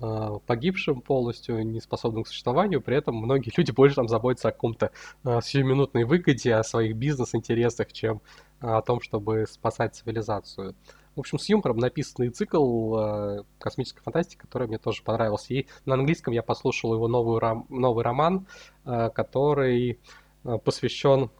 а, 0.00 0.38
погибшим 0.40 1.00
полностью, 1.00 1.64
неспособным 1.66 2.24
к 2.24 2.28
существованию, 2.28 2.80
при 2.80 2.96
этом 2.96 3.16
многие 3.16 3.52
люди 3.56 3.70
больше 3.70 3.96
там 3.96 4.08
заботятся 4.08 4.48
о 4.48 4.52
каком-то 4.52 4.90
а, 5.24 5.40
сиюминутной 5.40 6.04
выгоде, 6.04 6.54
о 6.54 6.62
своих 6.62 6.96
бизнес-интересах, 6.96 7.92
чем 7.92 8.20
о 8.60 8.82
том, 8.82 9.00
чтобы 9.00 9.46
спасать 9.48 9.94
цивилизацию. 9.94 10.74
В 11.16 11.20
общем, 11.20 11.38
с 11.38 11.48
юмором 11.48 11.78
написанный 11.78 12.30
цикл 12.30 12.96
э, 12.96 13.42
космической 13.58 14.02
фантастики, 14.02 14.40
который 14.40 14.66
мне 14.66 14.78
тоже 14.78 15.02
понравился. 15.02 15.54
И 15.54 15.66
на 15.84 15.94
английском 15.94 16.32
я 16.32 16.42
послушал 16.42 16.94
его 16.94 17.06
новую 17.06 17.38
ром- 17.38 17.66
новый 17.68 18.04
роман, 18.04 18.46
э, 18.84 19.10
который 19.14 20.00
э, 20.44 20.58
посвящен 20.64 21.30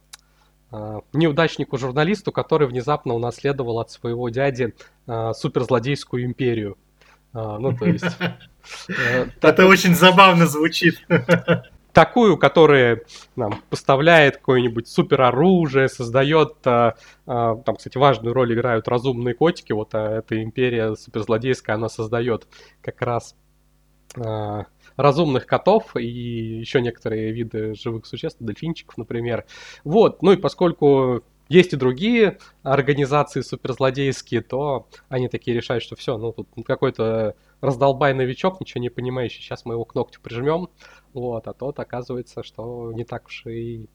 э, 0.70 1.00
неудачнику-журналисту, 1.12 2.30
который 2.30 2.68
внезапно 2.68 3.14
унаследовал 3.14 3.80
от 3.80 3.90
своего 3.90 4.28
дяди 4.28 4.74
э, 5.06 5.32
суперзлодейскую 5.34 6.24
империю. 6.24 6.76
Ну, 7.32 7.76
то 7.76 7.86
есть... 7.86 8.04
Это 9.42 9.66
очень 9.66 9.96
забавно 9.96 10.46
звучит. 10.46 11.04
такую, 11.94 12.36
которая 12.36 13.02
нам 13.36 13.62
поставляет 13.70 14.36
какое-нибудь 14.36 14.88
супероружие, 14.88 15.88
создает, 15.88 16.56
а, 16.66 16.96
а, 17.26 17.56
там, 17.56 17.76
кстати, 17.76 17.96
важную 17.96 18.34
роль 18.34 18.52
играют 18.52 18.88
разумные 18.88 19.34
котики, 19.34 19.72
вот 19.72 19.94
а, 19.94 20.18
эта 20.18 20.42
империя 20.42 20.96
суперзлодейская, 20.96 21.76
она 21.76 21.88
создает 21.88 22.48
как 22.82 23.00
раз 23.00 23.36
а, 24.16 24.66
разумных 24.96 25.46
котов 25.46 25.96
и 25.96 26.04
еще 26.04 26.80
некоторые 26.80 27.32
виды 27.32 27.74
живых 27.74 28.06
существ, 28.06 28.38
дельфинчиков, 28.40 28.98
например. 28.98 29.44
Вот, 29.84 30.20
ну 30.20 30.32
и 30.32 30.36
поскольку 30.36 31.22
есть 31.48 31.74
и 31.74 31.76
другие 31.76 32.38
организации 32.62 33.42
суперзлодейские, 33.42 34.40
то 34.40 34.88
они 35.08 35.28
такие 35.28 35.56
решают, 35.56 35.84
что 35.84 35.94
все, 35.94 36.16
ну 36.16 36.32
тут 36.32 36.48
какой-то 36.66 37.36
раздолбай 37.64 38.14
новичок, 38.14 38.60
ничего 38.60 38.80
не 38.80 38.90
понимающий, 38.90 39.42
сейчас 39.42 39.64
мы 39.64 39.74
его 39.74 39.84
к 39.84 39.94
ногтю 39.94 40.20
прижмем, 40.20 40.68
вот, 41.12 41.46
а 41.48 41.52
тот 41.52 41.78
оказывается, 41.78 42.42
что 42.42 42.92
не 42.92 43.04
так 43.04 43.26
уж 43.26 43.46
и 43.46 43.88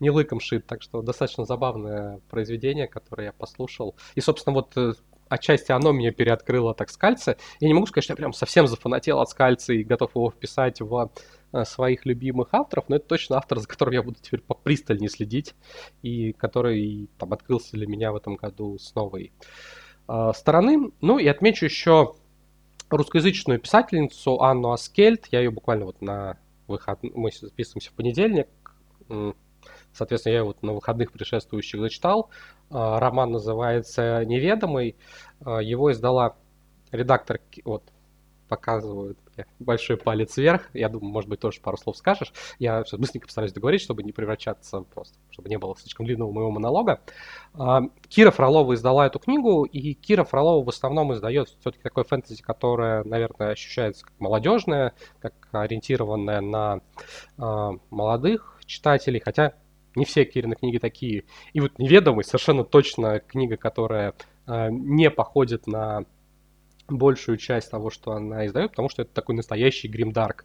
не 0.00 0.10
лыком 0.10 0.40
шит, 0.40 0.66
так 0.66 0.82
что 0.82 1.02
достаточно 1.02 1.44
забавное 1.44 2.20
произведение, 2.30 2.86
которое 2.86 3.26
я 3.26 3.32
послушал. 3.32 3.94
И, 4.14 4.20
собственно, 4.20 4.54
вот 4.54 4.76
э, 4.76 4.92
отчасти 5.28 5.72
оно 5.72 5.92
меня 5.92 6.12
переоткрыло 6.12 6.74
так 6.74 6.90
скальцы. 6.90 7.36
Я 7.60 7.68
не 7.68 7.74
могу 7.74 7.86
сказать, 7.86 8.04
что 8.04 8.12
я 8.12 8.16
прям 8.16 8.32
совсем 8.32 8.66
зафанател 8.66 9.20
от 9.20 9.30
скальца 9.30 9.72
и 9.72 9.84
готов 9.84 10.14
его 10.14 10.30
вписать 10.30 10.80
в 10.80 11.10
Э, 11.52 11.64
своих 11.64 12.04
любимых 12.06 12.48
авторов, 12.52 12.88
но 12.88 12.96
это 12.96 13.06
точно 13.06 13.36
автор, 13.36 13.58
за 13.60 13.68
которым 13.68 13.94
я 13.94 14.02
буду 14.02 14.18
теперь 14.20 14.40
попристальнее 14.40 15.08
следить, 15.08 15.54
и 16.02 16.32
который 16.32 17.08
там 17.18 17.32
открылся 17.32 17.72
для 17.72 17.86
меня 17.86 18.12
в 18.12 18.16
этом 18.16 18.34
году 18.34 18.78
с 18.78 18.94
новой 18.94 19.32
э, 20.08 20.32
стороны. 20.34 20.90
Ну 21.00 21.18
и 21.18 21.26
отмечу 21.26 21.64
еще 21.64 22.14
русскоязычную 22.90 23.60
писательницу 23.60 24.40
Анну 24.40 24.72
Аскельд. 24.72 25.26
Я 25.30 25.40
ее 25.40 25.50
буквально 25.50 25.86
вот 25.86 26.00
на 26.00 26.38
выход... 26.66 26.98
Мы 27.02 27.30
записываемся 27.32 27.90
в 27.90 27.94
понедельник. 27.94 28.48
Соответственно, 29.92 30.34
я 30.34 30.44
вот 30.44 30.62
на 30.62 30.72
выходных 30.72 31.12
предшествующих 31.12 31.80
зачитал. 31.80 32.30
Э, 32.70 32.98
роман 32.98 33.32
называется 33.32 34.24
«Неведомый». 34.24 34.96
Э, 35.40 35.60
его 35.62 35.90
издала 35.90 36.36
редактор, 36.92 37.40
вот, 37.64 37.82
показывают 38.48 39.18
большой 39.58 39.96
палец 39.96 40.36
вверх. 40.36 40.70
Я 40.72 40.88
думаю, 40.88 41.12
может 41.12 41.28
быть, 41.28 41.40
тоже 41.40 41.60
пару 41.60 41.76
слов 41.76 41.96
скажешь. 41.96 42.32
Я 42.58 42.84
сейчас 42.84 42.98
быстренько 42.98 43.26
постараюсь 43.26 43.52
договорить, 43.52 43.80
чтобы 43.80 44.02
не 44.02 44.12
превращаться 44.12 44.80
просто, 44.80 45.18
чтобы 45.30 45.48
не 45.48 45.58
было 45.58 45.76
слишком 45.76 46.06
длинного 46.06 46.32
моего 46.32 46.50
монолога. 46.50 47.00
А, 47.54 47.82
Кира 48.08 48.30
Фролова 48.30 48.74
издала 48.74 49.06
эту 49.06 49.18
книгу, 49.18 49.64
и 49.64 49.94
Кира 49.94 50.24
Фролова 50.24 50.64
в 50.64 50.68
основном 50.68 51.12
издает 51.12 51.48
все-таки 51.60 51.82
такое 51.82 52.04
фэнтези, 52.04 52.42
которое, 52.42 53.04
наверное, 53.04 53.50
ощущается 53.50 54.04
как 54.06 54.18
молодежное, 54.18 54.94
как 55.20 55.34
ориентированное 55.52 56.40
на 56.40 56.80
а, 57.38 57.72
молодых 57.90 58.58
читателей, 58.64 59.20
хотя 59.24 59.54
не 59.96 60.04
все 60.04 60.24
Кирины 60.24 60.54
книги 60.54 60.78
такие. 60.78 61.24
И 61.52 61.60
вот 61.60 61.78
«Неведомый» 61.78 62.24
совершенно 62.24 62.64
точно 62.64 63.20
книга, 63.20 63.56
которая 63.56 64.14
а, 64.46 64.68
не 64.70 65.10
походит 65.10 65.66
на 65.66 66.04
большую 66.88 67.38
часть 67.38 67.70
того, 67.70 67.90
что 67.90 68.12
она 68.12 68.46
издает, 68.46 68.70
потому 68.70 68.88
что 68.88 69.02
это 69.02 69.12
такой 69.12 69.34
настоящий 69.34 69.88
гримдарк 69.88 70.44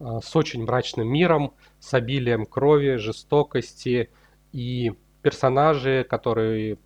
а, 0.00 0.20
с 0.20 0.34
очень 0.34 0.64
мрачным 0.64 1.08
миром, 1.08 1.54
с 1.80 1.94
обилием 1.94 2.46
крови, 2.46 2.96
жестокости 2.96 4.10
и 4.52 4.92
персонажи, 5.22 6.06
которые, 6.08 6.78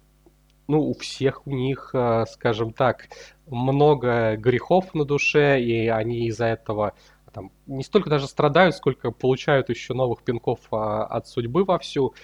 ну, 0.67 0.81
у 0.81 0.95
всех 0.95 1.47
у 1.47 1.51
них, 1.51 1.91
а, 1.95 2.27
скажем 2.27 2.73
так, 2.73 3.09
много 3.47 4.37
грехов 4.37 4.95
на 4.95 5.05
душе, 5.05 5.61
и 5.61 5.89
они 5.89 6.27
из-за 6.29 6.47
этого 6.47 6.95
там, 7.33 7.53
не 7.67 7.85
столько 7.85 8.11
даже 8.11 8.27
страдают, 8.27 8.75
сколько 8.75 9.11
получают 9.11 9.69
еще 9.69 9.95
новых 9.95 10.23
пинков 10.23 10.61
а, 10.71 11.05
от 11.05 11.29
судьбы 11.29 11.65
вовсю. 11.65 12.15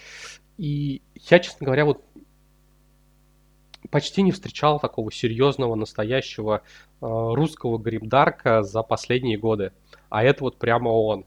И 0.59 1.03
я, 1.15 1.39
честно 1.39 1.67
говоря, 1.67 1.85
вот 1.85 2.03
почти 3.97 4.21
не 4.21 4.31
встречал 4.31 4.79
такого 4.79 5.11
серьезного, 5.11 5.75
настоящего 5.75 6.61
э, 6.61 6.61
русского 7.01 7.79
гримдарка 7.79 8.63
за 8.63 8.83
последние 8.83 9.39
годы. 9.39 9.73
А 10.11 10.23
это 10.23 10.45
вот 10.45 10.59
прямо 10.59 10.91
он. 10.91 11.25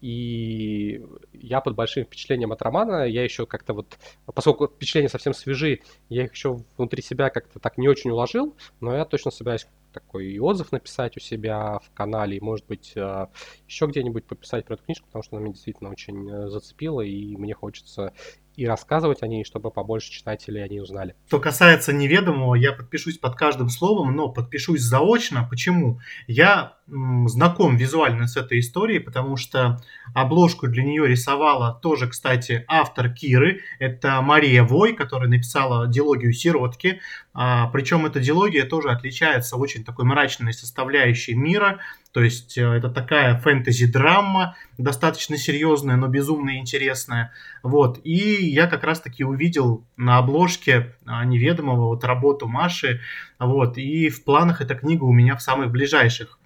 И 0.00 1.04
я 1.32 1.60
под 1.60 1.74
большим 1.74 2.04
впечатлением 2.04 2.52
от 2.52 2.62
романа, 2.62 3.08
я 3.08 3.24
еще 3.24 3.44
как-то 3.44 3.74
вот, 3.74 3.98
поскольку 4.24 4.68
впечатления 4.68 5.08
совсем 5.08 5.34
свежи, 5.34 5.80
я 6.08 6.26
их 6.26 6.32
еще 6.32 6.58
внутри 6.76 7.02
себя 7.02 7.28
как-то 7.28 7.58
так 7.58 7.76
не 7.76 7.88
очень 7.88 8.12
уложил, 8.12 8.54
но 8.78 8.94
я 8.94 9.04
точно 9.04 9.32
собираюсь 9.32 9.66
такой 9.92 10.26
и 10.26 10.38
отзыв 10.38 10.72
написать 10.72 11.16
у 11.16 11.20
себя 11.20 11.78
в 11.78 11.90
канале, 11.94 12.36
и, 12.36 12.40
может 12.40 12.66
быть, 12.66 12.92
э, 12.96 13.26
еще 13.68 13.86
где-нибудь 13.86 14.24
пописать 14.24 14.64
про 14.64 14.74
эту 14.74 14.84
книжку, 14.84 15.06
потому 15.06 15.22
что 15.22 15.36
она 15.36 15.44
меня 15.44 15.54
действительно 15.54 15.90
очень 15.90 16.30
э, 16.30 16.48
зацепила, 16.48 17.00
и 17.00 17.36
мне 17.36 17.54
хочется 17.54 18.12
и 18.56 18.66
рассказывать 18.66 19.22
о 19.22 19.26
ней, 19.26 19.44
чтобы 19.44 19.70
побольше 19.70 20.10
читателей 20.10 20.62
о 20.62 20.68
ней 20.68 20.80
узнали. 20.80 21.14
Что 21.26 21.40
касается 21.40 21.92
неведомого, 21.92 22.54
я 22.54 22.72
подпишусь 22.72 23.18
под 23.18 23.34
каждым 23.34 23.70
словом, 23.70 24.14
но 24.14 24.28
подпишусь 24.28 24.82
заочно. 24.82 25.46
Почему? 25.48 26.00
Я 26.26 26.76
знаком 26.86 27.76
визуально 27.76 28.26
с 28.26 28.36
этой 28.36 28.60
историей, 28.60 28.98
потому 28.98 29.36
что 29.36 29.80
обложку 30.14 30.68
для 30.68 30.82
нее 30.82 31.06
рисовала 31.06 31.78
тоже, 31.80 32.08
кстати, 32.08 32.64
автор 32.68 33.10
Киры. 33.10 33.60
Это 33.78 34.20
Мария 34.20 34.62
Вой, 34.62 34.92
которая 34.92 35.28
написала 35.28 35.86
дилогию 35.86 36.32
«Сиротки». 36.32 37.00
А, 37.32 37.68
причем 37.68 38.04
эта 38.04 38.20
дилогия 38.20 38.64
тоже 38.64 38.90
отличается 38.90 39.56
очень 39.56 39.81
такой 39.82 40.04
мрачной 40.04 40.52
составляющей 40.52 41.34
мира. 41.34 41.80
То 42.12 42.22
есть 42.22 42.58
э, 42.58 42.62
это 42.62 42.90
такая 42.90 43.38
фэнтези-драма, 43.38 44.56
достаточно 44.78 45.36
серьезная, 45.36 45.96
но 45.96 46.08
безумно 46.08 46.58
интересная. 46.58 47.32
Вот. 47.62 48.00
И 48.04 48.44
я 48.50 48.66
как 48.66 48.84
раз-таки 48.84 49.24
увидел 49.24 49.84
на 49.96 50.18
обложке 50.18 50.94
а, 51.06 51.24
неведомого 51.24 51.88
вот 51.88 52.04
работу 52.04 52.48
Маши. 52.48 53.00
Вот. 53.38 53.78
И 53.78 54.08
в 54.08 54.24
планах 54.24 54.60
эта 54.60 54.74
книга 54.74 55.04
у 55.04 55.12
меня 55.12 55.36
в 55.36 55.42
самых 55.42 55.70
ближайших. 55.70 56.38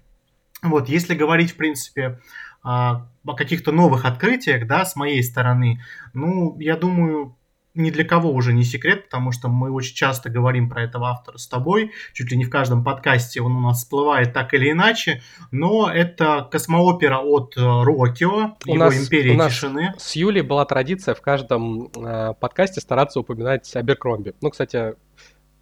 Вот. 0.61 0.89
Если 0.89 1.15
говорить, 1.15 1.51
в 1.51 1.55
принципе, 1.57 2.19
о 2.63 3.05
каких-то 3.37 3.71
новых 3.71 4.05
открытиях, 4.05 4.67
да, 4.67 4.83
с 4.83 4.95
моей 4.95 5.23
стороны, 5.23 5.81
ну, 6.13 6.57
я 6.59 6.75
думаю, 6.75 7.37
ни 7.77 7.91
для 7.91 8.03
кого 8.03 8.31
уже 8.31 8.53
не 8.53 8.63
секрет, 8.63 9.05
потому 9.05 9.31
что 9.31 9.47
мы 9.47 9.71
очень 9.71 9.95
часто 9.95 10.29
говорим 10.29 10.69
про 10.69 10.83
этого 10.83 11.09
автора 11.09 11.37
с 11.37 11.47
тобой, 11.47 11.91
чуть 12.13 12.31
ли 12.31 12.37
не 12.37 12.45
в 12.45 12.49
каждом 12.49 12.83
подкасте 12.83 13.41
он 13.41 13.55
у 13.55 13.61
нас 13.61 13.79
всплывает 13.79 14.33
так 14.33 14.53
или 14.53 14.71
иначе, 14.71 15.21
но 15.51 15.89
это 15.89 16.47
космоопера 16.51 17.19
от 17.19 17.55
э, 17.57 17.61
Рокио, 17.61 18.57
у 18.65 18.73
его 18.73 18.85
нас, 18.85 18.97
«Империя 18.97 19.33
у 19.33 19.37
нас 19.37 19.53
тишины». 19.53 19.93
С 19.97 20.15
Юлей 20.15 20.41
была 20.41 20.65
традиция 20.65 21.15
в 21.15 21.21
каждом 21.21 21.91
э, 21.95 22.33
подкасте 22.39 22.81
стараться 22.81 23.19
упоминать 23.19 23.73
Аберкромби. 23.75 24.33
Ну, 24.41 24.49
кстати, 24.49 24.95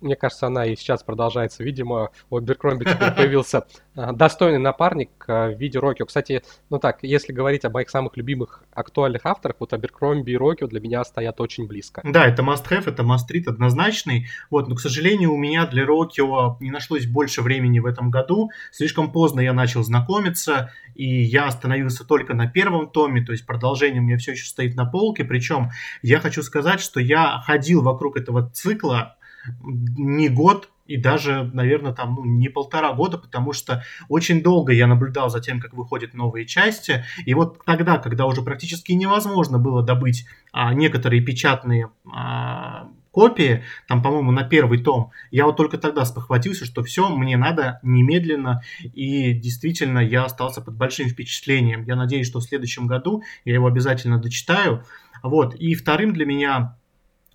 мне 0.01 0.15
кажется, 0.15 0.47
она 0.47 0.65
и 0.65 0.75
сейчас 0.75 1.03
продолжается. 1.03 1.63
Видимо, 1.63 2.11
у 2.29 2.39
Беркромби 2.39 2.85
теперь 2.85 3.11
появился 3.11 3.65
а, 3.95 4.11
достойный 4.13 4.59
напарник 4.59 5.09
а, 5.27 5.49
в 5.49 5.59
виде 5.59 5.79
Рокио. 5.79 6.05
Кстати, 6.05 6.43
ну 6.69 6.79
так, 6.79 6.99
если 7.01 7.33
говорить 7.33 7.65
о 7.65 7.69
моих 7.69 7.89
самых 7.89 8.17
любимых 8.17 8.63
актуальных 8.73 9.25
авторах, 9.25 9.57
вот 9.59 9.73
Аберкромби 9.73 10.31
и 10.31 10.37
Рокио 10.37 10.67
для 10.67 10.79
меня 10.79 11.03
стоят 11.03 11.41
очень 11.41 11.67
близко. 11.67 12.01
Да, 12.03 12.27
это 12.27 12.43
must-have, 12.43 12.89
это 12.89 13.03
must-read 13.03 13.47
однозначный. 13.47 14.27
Вот, 14.49 14.67
но, 14.67 14.75
к 14.75 14.79
сожалению, 14.79 15.33
у 15.33 15.37
меня 15.37 15.65
для 15.65 15.85
Рокио 15.85 16.57
не 16.59 16.71
нашлось 16.71 17.05
больше 17.05 17.41
времени 17.41 17.79
в 17.79 17.85
этом 17.85 18.11
году. 18.11 18.51
Слишком 18.71 19.11
поздно 19.11 19.39
я 19.39 19.53
начал 19.53 19.83
знакомиться, 19.83 20.71
и 20.93 21.23
я 21.23 21.47
остановился 21.47 22.05
только 22.05 22.33
на 22.33 22.47
первом 22.47 22.89
томе, 22.89 23.21
то 23.23 23.31
есть 23.31 23.45
продолжение 23.45 24.01
у 24.01 24.03
меня 24.03 24.17
все 24.17 24.31
еще 24.31 24.45
стоит 24.45 24.75
на 24.75 24.85
полке. 24.85 25.23
Причем 25.23 25.71
я 26.01 26.19
хочу 26.19 26.43
сказать, 26.43 26.79
что 26.79 26.99
я 26.99 27.41
ходил 27.45 27.81
вокруг 27.81 28.17
этого 28.17 28.49
цикла 28.49 29.15
не 29.63 30.29
год 30.29 30.69
и 30.85 30.97
даже, 30.97 31.49
наверное, 31.53 31.93
там 31.93 32.15
ну, 32.15 32.25
не 32.25 32.49
полтора 32.49 32.93
года, 32.93 33.17
потому 33.17 33.53
что 33.53 33.83
очень 34.07 34.43
долго 34.43 34.71
я 34.71 34.87
наблюдал 34.87 35.29
за 35.29 35.39
тем, 35.39 35.59
как 35.59 35.73
выходят 35.73 36.13
новые 36.13 36.45
части. 36.45 37.03
И 37.25 37.33
вот 37.33 37.63
тогда, 37.65 37.97
когда 37.97 38.25
уже 38.25 38.43
практически 38.43 38.91
невозможно 38.91 39.57
было 39.57 39.81
добыть 39.83 40.25
а, 40.51 40.73
некоторые 40.73 41.21
печатные 41.23 41.89
а, 42.11 42.89
копии, 43.09 43.63
там, 43.87 44.03
по-моему, 44.03 44.31
на 44.31 44.43
первый 44.43 44.83
том, 44.83 45.11
я 45.31 45.45
вот 45.45 45.57
только 45.57 45.77
тогда 45.77 46.05
спохватился, 46.05 46.65
что 46.65 46.83
все, 46.83 47.09
мне 47.09 47.37
надо 47.37 47.79
немедленно, 47.81 48.61
и 48.83 49.33
действительно 49.33 49.99
я 49.99 50.25
остался 50.25 50.61
под 50.61 50.75
большим 50.75 51.07
впечатлением. 51.07 51.83
Я 51.85 51.95
надеюсь, 51.95 52.27
что 52.27 52.39
в 52.39 52.43
следующем 52.43 52.87
году 52.87 53.23
я 53.43 53.53
его 53.55 53.67
обязательно 53.67 54.19
дочитаю. 54.19 54.83
Вот. 55.23 55.55
И 55.55 55.73
вторым 55.73 56.13
для 56.13 56.25
меня 56.25 56.77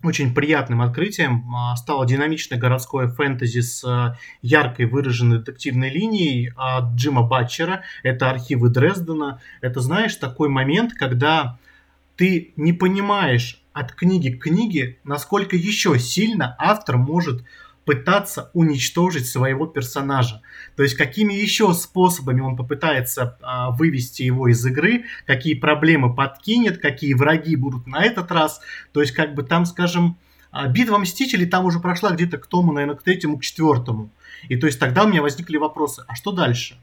очень 0.03 0.33
приятным 0.33 0.81
открытием 0.81 1.53
а, 1.55 1.75
стало 1.75 2.05
динамичное 2.05 2.57
городское 2.57 3.07
фэнтези 3.07 3.59
с 3.59 3.83
а, 3.83 4.17
яркой 4.41 4.85
выраженной 4.85 5.39
детективной 5.39 5.89
линией 5.89 6.51
от 6.55 6.95
Джима 6.95 7.23
Батчера. 7.23 7.83
Это 8.03 8.29
архивы 8.29 8.69
Дрездена. 8.69 9.41
Это, 9.61 9.79
знаешь, 9.79 10.15
такой 10.15 10.49
момент, 10.49 10.93
когда 10.93 11.59
ты 12.15 12.53
не 12.55 12.73
понимаешь 12.73 13.63
от 13.73 13.93
книги 13.93 14.29
к 14.29 14.43
книге, 14.43 14.97
насколько 15.03 15.55
еще 15.55 15.97
сильно 15.97 16.55
автор 16.59 16.97
может 16.97 17.43
пытаться 17.85 18.51
уничтожить 18.53 19.27
своего 19.27 19.65
персонажа. 19.65 20.41
То 20.75 20.83
есть 20.83 20.95
какими 20.95 21.33
еще 21.33 21.73
способами 21.73 22.41
он 22.41 22.55
попытается 22.55 23.37
а, 23.41 23.71
вывести 23.71 24.23
его 24.23 24.47
из 24.47 24.65
игры, 24.65 25.05
какие 25.25 25.55
проблемы 25.55 26.13
подкинет, 26.13 26.79
какие 26.79 27.13
враги 27.13 27.55
будут 27.55 27.87
на 27.87 28.03
этот 28.03 28.31
раз. 28.31 28.61
То 28.93 29.01
есть 29.01 29.13
как 29.13 29.33
бы 29.33 29.43
там, 29.43 29.65
скажем, 29.65 30.17
а, 30.51 30.67
битва 30.67 30.97
Мстителей 30.99 31.47
там 31.47 31.65
уже 31.65 31.79
прошла 31.79 32.11
где-то 32.11 32.37
к 32.37 32.47
тому, 32.47 32.71
наверное, 32.71 32.95
к 32.95 33.03
третьему, 33.03 33.37
к 33.37 33.41
четвертому. 33.41 34.09
И 34.47 34.55
то 34.57 34.67
есть 34.67 34.79
тогда 34.79 35.03
у 35.03 35.07
меня 35.07 35.21
возникли 35.21 35.57
вопросы, 35.57 36.03
а 36.07 36.15
что 36.15 36.31
дальше? 36.31 36.77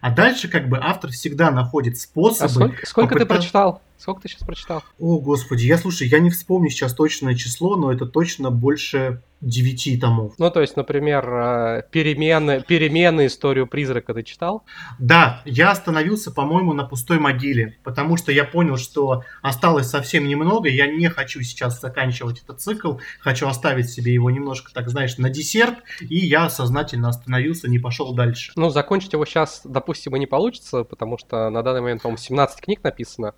А 0.00 0.10
дальше 0.10 0.48
как 0.48 0.68
бы 0.68 0.78
автор 0.80 1.10
всегда 1.10 1.50
находит 1.50 1.98
способы... 1.98 2.46
А 2.46 2.48
сколько, 2.48 2.86
сколько 2.86 3.14
попытаться... 3.14 3.34
ты 3.34 3.38
прочитал? 3.38 3.82
Сколько 4.00 4.22
ты 4.22 4.28
сейчас 4.28 4.44
прочитал? 4.44 4.82
О, 4.98 5.18
господи, 5.18 5.66
я 5.66 5.76
слушай, 5.76 6.08
я 6.08 6.20
не 6.20 6.30
вспомню 6.30 6.70
сейчас 6.70 6.94
точное 6.94 7.34
число, 7.34 7.76
но 7.76 7.92
это 7.92 8.06
точно 8.06 8.50
больше 8.50 9.22
девяти 9.40 9.98
томов. 9.98 10.34
Ну, 10.38 10.50
то 10.50 10.60
есть, 10.60 10.76
например, 10.76 11.26
э, 11.28 11.82
перемены, 11.90 12.62
перемены 12.66 13.26
историю 13.26 13.66
призрака 13.66 14.12
ты 14.12 14.22
читал? 14.22 14.64
Да, 14.98 15.40
я 15.46 15.70
остановился, 15.70 16.30
по-моему, 16.30 16.74
на 16.74 16.84
пустой 16.84 17.18
могиле, 17.18 17.78
потому 17.82 18.16
что 18.16 18.32
я 18.32 18.44
понял, 18.44 18.76
что 18.76 19.22
осталось 19.40 19.88
совсем 19.88 20.28
немного, 20.28 20.68
я 20.68 20.86
не 20.86 21.08
хочу 21.08 21.40
сейчас 21.42 21.80
заканчивать 21.80 22.42
этот 22.42 22.60
цикл, 22.60 22.98
хочу 23.20 23.46
оставить 23.48 23.88
себе 23.88 24.12
его 24.12 24.30
немножко, 24.30 24.72
так 24.74 24.90
знаешь, 24.90 25.16
на 25.16 25.30
десерт, 25.30 25.76
и 26.00 26.18
я 26.18 26.50
сознательно 26.50 27.08
остановился, 27.08 27.68
не 27.68 27.78
пошел 27.78 28.12
дальше. 28.14 28.52
Ну, 28.56 28.68
закончить 28.68 29.14
его 29.14 29.24
сейчас, 29.24 29.62
допустим, 29.64 30.16
и 30.16 30.18
не 30.18 30.26
получится, 30.26 30.84
потому 30.84 31.16
что 31.16 31.48
на 31.48 31.62
данный 31.62 31.80
момент, 31.80 32.02
по-моему, 32.02 32.18
17 32.18 32.60
книг 32.60 32.84
написано, 32.84 33.34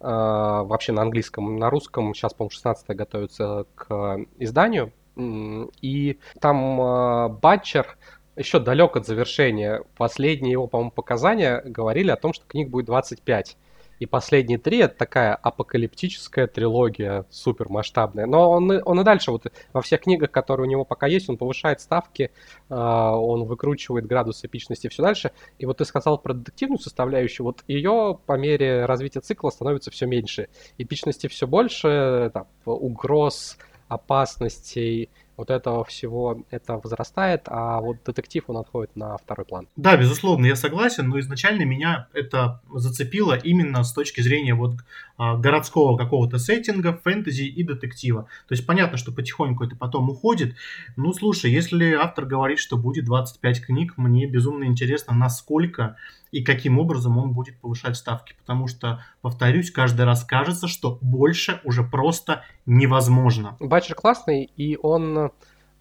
вообще 0.00 0.92
на 0.92 1.02
английском, 1.02 1.56
на 1.56 1.70
русском 1.70 2.14
сейчас, 2.14 2.34
по-моему, 2.34 2.50
16 2.50 2.86
готовится 2.88 3.66
к 3.74 4.18
изданию, 4.38 4.92
и 5.16 6.18
там 6.40 6.80
э, 6.80 7.28
Батчер 7.28 7.96
еще 8.36 8.58
далек 8.58 8.96
от 8.96 9.06
завершения. 9.06 9.82
Последние 9.96 10.52
его, 10.52 10.66
по-моему, 10.66 10.90
показания 10.90 11.62
говорили 11.64 12.10
о 12.10 12.16
том, 12.16 12.32
что 12.32 12.46
книг 12.46 12.68
будет 12.68 12.86
25. 12.86 13.56
И 13.98 14.06
последние 14.06 14.58
три 14.58 14.78
это 14.78 14.96
такая 14.96 15.34
апокалиптическая 15.34 16.46
трилогия, 16.46 17.24
супер 17.30 17.68
масштабная. 17.68 18.26
Но 18.26 18.50
он, 18.50 18.80
он 18.84 19.00
и 19.00 19.04
дальше, 19.04 19.30
вот 19.30 19.46
во 19.72 19.82
всех 19.82 20.02
книгах, 20.02 20.30
которые 20.30 20.66
у 20.66 20.70
него 20.70 20.84
пока 20.84 21.06
есть, 21.06 21.28
он 21.28 21.36
повышает 21.36 21.80
ставки, 21.80 22.30
э, 22.68 22.74
он 22.74 23.44
выкручивает 23.44 24.06
градус 24.06 24.44
эпичности 24.44 24.88
все 24.88 25.02
дальше. 25.02 25.32
И 25.58 25.66
вот 25.66 25.78
ты 25.78 25.84
сказал 25.84 26.18
про 26.18 26.34
детективную 26.34 26.78
составляющую, 26.78 27.44
вот 27.44 27.62
ее 27.68 28.18
по 28.26 28.36
мере 28.36 28.84
развития 28.86 29.20
цикла 29.20 29.50
становится 29.50 29.90
все 29.90 30.06
меньше. 30.06 30.48
Эпичности 30.78 31.26
все 31.28 31.46
больше, 31.46 32.30
там, 32.32 32.46
угроз, 32.64 33.56
опасностей, 33.88 35.10
вот 35.36 35.50
этого 35.50 35.84
всего 35.84 36.44
это 36.50 36.80
возрастает, 36.82 37.42
а 37.46 37.80
вот 37.80 37.98
детектив 38.04 38.44
он 38.48 38.58
отходит 38.58 38.96
на 38.96 39.16
второй 39.16 39.44
план. 39.44 39.68
Да, 39.76 39.96
безусловно, 39.96 40.46
я 40.46 40.56
согласен, 40.56 41.08
но 41.08 41.18
изначально 41.20 41.64
меня 41.64 42.08
это 42.12 42.60
зацепило 42.72 43.34
именно 43.34 43.82
с 43.84 43.92
точки 43.92 44.20
зрения 44.20 44.54
вот 44.54 44.80
а, 45.16 45.36
городского 45.36 45.96
какого-то 45.96 46.38
сеттинга, 46.38 47.00
фэнтези 47.04 47.44
и 47.44 47.62
детектива. 47.62 48.22
То 48.48 48.54
есть 48.54 48.66
понятно, 48.66 48.98
что 48.98 49.12
потихоньку 49.12 49.64
это 49.64 49.76
потом 49.76 50.10
уходит. 50.10 50.56
Ну, 50.96 51.12
слушай, 51.12 51.50
если 51.50 51.92
автор 51.92 52.26
говорит, 52.26 52.58
что 52.58 52.76
будет 52.76 53.04
25 53.04 53.66
книг, 53.66 53.94
мне 53.96 54.26
безумно 54.26 54.64
интересно, 54.64 55.14
насколько 55.14 55.96
и 56.34 56.42
каким 56.42 56.80
образом 56.80 57.16
он 57.16 57.32
будет 57.32 57.60
повышать 57.60 57.96
ставки. 57.96 58.34
Потому 58.40 58.66
что, 58.66 59.04
повторюсь, 59.22 59.70
каждый 59.70 60.04
раз 60.04 60.24
кажется, 60.24 60.66
что 60.66 60.98
больше 61.00 61.60
уже 61.62 61.84
просто 61.84 62.42
невозможно. 62.66 63.56
Батчер 63.60 63.94
классный, 63.94 64.50
и 64.56 64.76
он, 64.76 65.30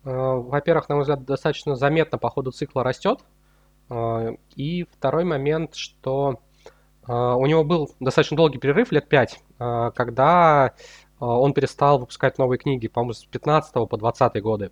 во-первых, 0.04 0.90
на 0.90 0.96
мой 0.96 1.04
взгляд, 1.04 1.26
достаточно 1.26 1.76
заметно 1.76 2.18
по 2.18 2.30
ходу 2.30 2.52
цикла 2.52 2.84
растет. 2.84 3.20
Э, 3.90 4.36
и 4.56 4.84
второй 4.84 5.24
момент, 5.24 5.76
что 5.76 6.40
э, 7.08 7.14
у 7.14 7.46
него 7.46 7.64
был 7.64 7.90
достаточно 8.00 8.38
долгий 8.38 8.60
перерыв, 8.60 8.92
лет 8.92 9.08
пять, 9.08 9.42
э, 9.60 9.92
когда 9.96 10.68
э, 10.68 10.72
он 11.20 11.54
перестал 11.54 12.00
выпускать 12.00 12.38
новые 12.38 12.60
книги, 12.60 12.88
по-моему, 12.88 13.14
с 13.14 13.26
15 13.26 13.74
по 13.90 13.98
20 13.98 14.42
годы 14.42 14.72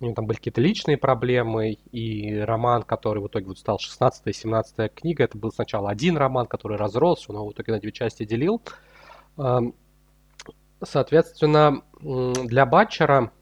у 0.00 0.04
него 0.04 0.14
там 0.14 0.26
были 0.26 0.38
какие-то 0.38 0.60
личные 0.60 0.96
проблемы, 0.96 1.72
и 1.72 2.38
роман, 2.38 2.82
который 2.82 3.22
в 3.22 3.28
итоге 3.28 3.46
вот 3.46 3.58
стал 3.58 3.78
16 3.78 4.34
17 4.34 4.94
книга, 4.94 5.24
это 5.24 5.36
был 5.36 5.52
сначала 5.52 5.90
один 5.90 6.16
роман, 6.16 6.46
который 6.46 6.78
разросся, 6.78 7.26
он 7.28 7.36
его 7.36 7.48
в 7.48 7.52
итоге 7.52 7.72
на 7.72 7.80
две 7.80 7.92
части 7.92 8.24
делил. 8.24 8.62
Эм, 9.36 9.74
соответственно, 10.82 11.82
для 12.00 12.64
Батчера, 12.64 13.24
э, 13.24 13.39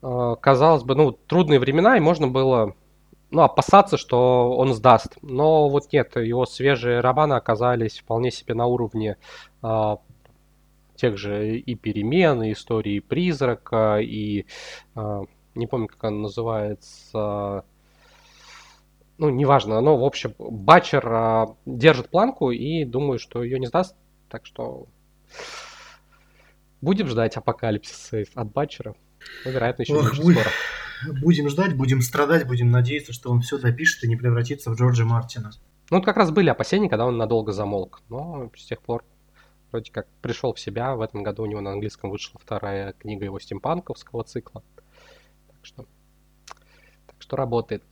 казалось 0.00 0.82
бы, 0.82 0.94
ну, 0.94 1.12
трудные 1.12 1.58
времена, 1.58 1.96
и 1.96 2.00
можно 2.00 2.26
было 2.26 2.74
ну, 3.30 3.42
опасаться, 3.42 3.96
что 3.96 4.56
он 4.56 4.74
сдаст. 4.74 5.18
Но 5.22 5.68
вот 5.68 5.92
нет, 5.92 6.16
его 6.16 6.46
свежие 6.46 7.00
романы 7.00 7.34
оказались 7.34 7.98
вполне 7.98 8.30
себе 8.30 8.54
на 8.54 8.66
уровне 8.66 9.16
э, 9.62 9.96
тех 10.96 11.16
же 11.16 11.58
и 11.58 11.74
перемен, 11.74 12.42
и 12.42 12.52
истории 12.52 13.00
призрака, 13.00 13.98
и 14.00 14.46
э, 14.96 15.22
не 15.54 15.66
помню, 15.66 15.88
как 15.88 16.04
она 16.04 16.18
называется, 16.18 17.64
ну, 19.18 19.28
неважно, 19.28 19.80
но, 19.80 19.98
в 19.98 20.04
общем, 20.04 20.34
Батчер 20.38 21.06
а, 21.06 21.56
держит 21.66 22.08
планку 22.08 22.50
и 22.52 22.84
думаю, 22.84 23.18
что 23.18 23.42
ее 23.42 23.58
не 23.58 23.66
сдаст, 23.66 23.94
так 24.30 24.46
что 24.46 24.86
будем 26.80 27.06
ждать 27.06 27.36
апокалипсиса 27.36 28.24
от 28.34 28.52
Батчера. 28.52 28.94
Ну, 29.44 29.50
вероятно, 29.50 29.82
еще 29.82 29.94
Ох, 29.94 30.16
будь... 30.16 30.36
скоро. 30.36 30.50
Будем 31.22 31.48
ждать, 31.48 31.76
будем 31.76 32.02
страдать, 32.02 32.46
будем 32.46 32.70
надеяться, 32.70 33.12
что 33.12 33.30
он 33.30 33.40
все 33.40 33.58
допишет 33.58 34.04
и 34.04 34.08
не 34.08 34.16
превратится 34.16 34.70
в 34.70 34.74
Джорджа 34.74 35.04
Мартина. 35.04 35.50
Ну, 35.90 35.96
вот 35.96 36.04
как 36.04 36.16
раз 36.16 36.30
были 36.30 36.50
опасения, 36.50 36.88
когда 36.88 37.06
он 37.06 37.16
надолго 37.16 37.52
замолк, 37.52 38.02
но 38.08 38.50
с 38.56 38.64
тех 38.64 38.80
пор 38.80 39.04
вроде 39.72 39.90
как 39.90 40.06
пришел 40.20 40.52
в 40.52 40.60
себя. 40.60 40.94
В 40.94 41.00
этом 41.00 41.22
году 41.22 41.42
у 41.42 41.46
него 41.46 41.60
на 41.60 41.72
английском 41.72 42.10
вышла 42.10 42.38
вторая 42.42 42.92
книга 42.92 43.24
его 43.24 43.40
стимпанковского 43.40 44.24
цикла. 44.24 44.62
Так 45.48 45.56
что, 45.62 45.86
так 47.06 47.16
что 47.18 47.36
работает. 47.36 47.82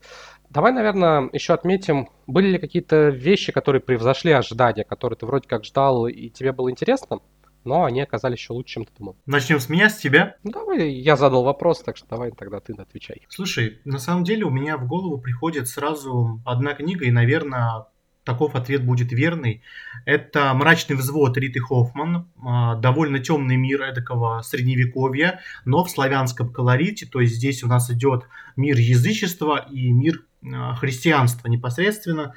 Давай, 0.51 0.73
наверное, 0.73 1.29
еще 1.33 1.55
отметим, 1.55 2.09
были 2.27 2.49
ли 2.49 2.59
какие-то 2.59 3.09
вещи, 3.09 3.53
которые 3.53 3.83
превзошли 3.83 4.33
ожидания, 4.33 4.85
которые 4.85 5.19
ты 5.19 5.27
вроде 5.27 5.49
как 5.49 5.65
ждал 5.65 6.07
и 6.07 6.29
тебе 6.31 6.53
было 6.53 6.71
интересно, 6.71 7.21
но 7.69 7.85
они 7.85 8.01
оказались 8.01 8.39
еще 8.39 8.55
лучше, 8.55 8.75
чем 8.75 8.85
ты 8.87 8.93
думал. 8.99 9.17
Начнем 9.27 9.61
с 9.61 9.69
меня, 9.69 9.91
с 9.91 9.99
тебя? 9.99 10.37
Ну, 10.43 10.51
давай, 10.51 10.91
я 10.91 11.17
задал 11.17 11.45
вопрос, 11.45 11.83
так 11.83 11.97
что 11.97 12.09
давай 12.09 12.33
тогда 12.33 12.61
ты 12.61 12.73
отвечай. 12.73 13.27
Слушай, 13.29 13.81
на 13.85 13.99
самом 13.99 14.25
деле 14.25 14.45
у 14.45 14.51
меня 14.51 14.79
в 14.79 14.87
голову 14.87 15.19
приходит 15.19 15.69
сразу 15.69 16.41
одна 16.45 16.75
книга, 16.75 17.05
и, 17.05 17.11
наверное, 17.11 17.85
таков 18.25 18.55
ответ 18.55 18.85
будет 18.85 19.13
верный. 19.13 19.63
Это 20.07 20.53
«Мрачный 20.55 20.97
взвод» 20.97 21.37
Риты 21.37 21.61
Хоффман. 21.61 22.29
А, 22.45 22.75
довольно 22.77 23.19
темный 23.19 23.57
мир 23.57 23.83
эдакого 23.83 24.43
средневековья, 24.43 25.41
но 25.65 25.85
в 25.85 25.91
славянском 25.91 26.53
колорите. 26.53 27.07
То 27.07 27.21
есть 27.21 27.37
здесь 27.37 27.63
у 27.63 27.69
нас 27.69 27.91
идет 27.91 28.25
мир 28.57 28.77
язычества 28.77 29.67
и 29.71 29.91
мир 29.93 30.25
а, 30.45 30.75
христианства 30.75 31.49
непосредственно. 31.49 32.35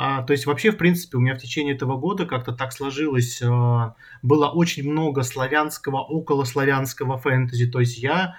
А, 0.00 0.22
то 0.22 0.32
есть 0.32 0.46
вообще, 0.46 0.70
в 0.70 0.76
принципе, 0.76 1.16
у 1.16 1.20
меня 1.20 1.34
в 1.34 1.38
течение 1.38 1.74
этого 1.74 1.96
года 1.96 2.24
как-то 2.24 2.52
так 2.52 2.72
сложилось, 2.72 3.42
а, 3.42 3.96
было 4.22 4.46
очень 4.46 4.88
много 4.88 5.24
славянского, 5.24 5.98
околославянского 6.02 7.18
фэнтези. 7.18 7.66
То 7.66 7.80
есть 7.80 7.98
я 7.98 8.36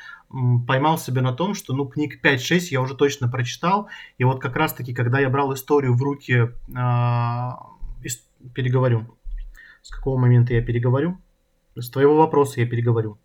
поймал 0.65 0.97
себя 0.97 1.21
на 1.21 1.33
том, 1.33 1.55
что, 1.55 1.75
ну, 1.75 1.85
книг 1.85 2.21
5-6 2.23 2.71
я 2.71 2.79
уже 2.79 2.95
точно 2.95 3.27
прочитал, 3.27 3.89
и 4.17 4.23
вот 4.23 4.39
как 4.39 4.55
раз-таки, 4.55 4.93
когда 4.93 5.19
я 5.19 5.29
брал 5.29 5.53
историю 5.53 5.95
в 5.95 6.01
руки, 6.01 6.33
э, 6.33 7.49
переговорю. 8.55 9.13
С 9.81 9.89
какого 9.89 10.17
момента 10.17 10.53
я 10.53 10.61
переговорю? 10.61 11.19
С 11.75 11.89
твоего 11.89 12.15
вопроса 12.15 12.61
я 12.61 12.67
переговорю. 12.67 13.17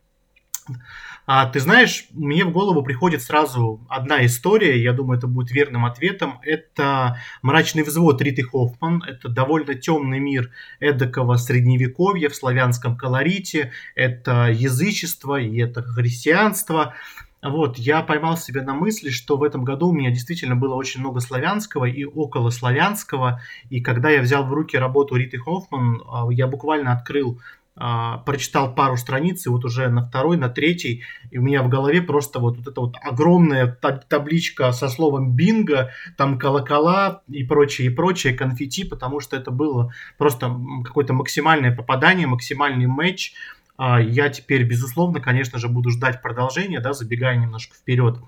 А, 1.26 1.46
ты 1.46 1.60
знаешь, 1.60 2.06
мне 2.10 2.44
в 2.44 2.52
голову 2.52 2.82
приходит 2.82 3.22
сразу 3.22 3.80
одна 3.88 4.26
история, 4.26 4.82
я 4.82 4.92
думаю, 4.92 5.16
это 5.18 5.26
будет 5.26 5.50
верным 5.50 5.86
ответом. 5.86 6.38
Это 6.42 7.18
«Мрачный 7.40 7.82
взвод» 7.82 8.20
Риты 8.20 8.42
Хоффман. 8.42 9.02
Это 9.02 9.30
довольно 9.30 9.74
темный 9.74 10.18
мир 10.18 10.50
эдакого 10.80 11.36
средневековья 11.36 12.28
в 12.28 12.36
славянском 12.36 12.96
колорите. 12.96 13.72
Это 13.94 14.50
язычество 14.50 15.40
и 15.40 15.58
это 15.58 15.82
христианство. 15.82 16.94
Вот, 17.42 17.78
я 17.78 18.02
поймал 18.02 18.38
себя 18.38 18.62
на 18.62 18.74
мысли, 18.74 19.10
что 19.10 19.36
в 19.36 19.42
этом 19.42 19.64
году 19.64 19.88
у 19.88 19.92
меня 19.92 20.10
действительно 20.10 20.56
было 20.56 20.74
очень 20.74 21.00
много 21.00 21.20
славянского 21.20 21.84
и 21.84 22.04
околославянского. 22.04 23.40
И 23.68 23.80
когда 23.80 24.10
я 24.10 24.22
взял 24.22 24.44
в 24.44 24.52
руки 24.52 24.78
работу 24.78 25.16
Риты 25.16 25.38
Хоффман, 25.38 26.02
а, 26.06 26.26
я 26.30 26.46
буквально 26.46 26.92
открыл 26.92 27.40
а, 27.76 28.18
прочитал 28.18 28.72
пару 28.72 28.96
страниц, 28.96 29.46
и 29.46 29.48
вот 29.48 29.64
уже 29.64 29.88
на 29.88 30.06
второй, 30.06 30.36
на 30.36 30.48
третий, 30.48 31.02
и 31.32 31.38
у 31.38 31.42
меня 31.42 31.62
в 31.62 31.68
голове 31.68 32.02
просто 32.02 32.38
вот, 32.38 32.56
вот 32.58 32.68
эта 32.68 32.80
вот 32.80 32.94
огромная 33.02 33.66
табличка 34.08 34.70
со 34.70 34.88
словом 34.88 35.34
бинго, 35.34 35.90
там 36.16 36.38
колокола 36.38 37.22
и 37.28 37.42
прочее, 37.42 37.88
и 37.88 37.90
прочее, 37.90 38.34
конфетти, 38.34 38.84
потому 38.84 39.18
что 39.18 39.36
это 39.36 39.50
было 39.50 39.92
просто 40.18 40.56
какое-то 40.84 41.14
максимальное 41.14 41.74
попадание, 41.74 42.28
максимальный 42.28 42.86
матч. 42.86 43.34
А, 43.76 44.00
я 44.00 44.28
теперь, 44.28 44.62
безусловно, 44.62 45.20
конечно 45.20 45.58
же, 45.58 45.68
буду 45.68 45.90
ждать 45.90 46.22
продолжения, 46.22 46.78
да, 46.78 46.92
забегая 46.92 47.36
немножко 47.36 47.74
вперед. 47.74 48.20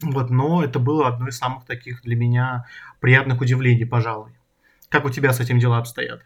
Вот, 0.00 0.30
но 0.30 0.62
это 0.62 0.78
было 0.78 1.08
одно 1.08 1.26
из 1.26 1.36
самых 1.36 1.64
таких 1.64 2.02
для 2.02 2.14
меня 2.14 2.66
приятных 3.00 3.40
удивлений, 3.40 3.84
пожалуй. 3.84 4.30
Как 4.88 5.04
у 5.04 5.10
тебя 5.10 5.32
с 5.32 5.40
этим 5.40 5.58
дела 5.58 5.78
обстоят? 5.78 6.22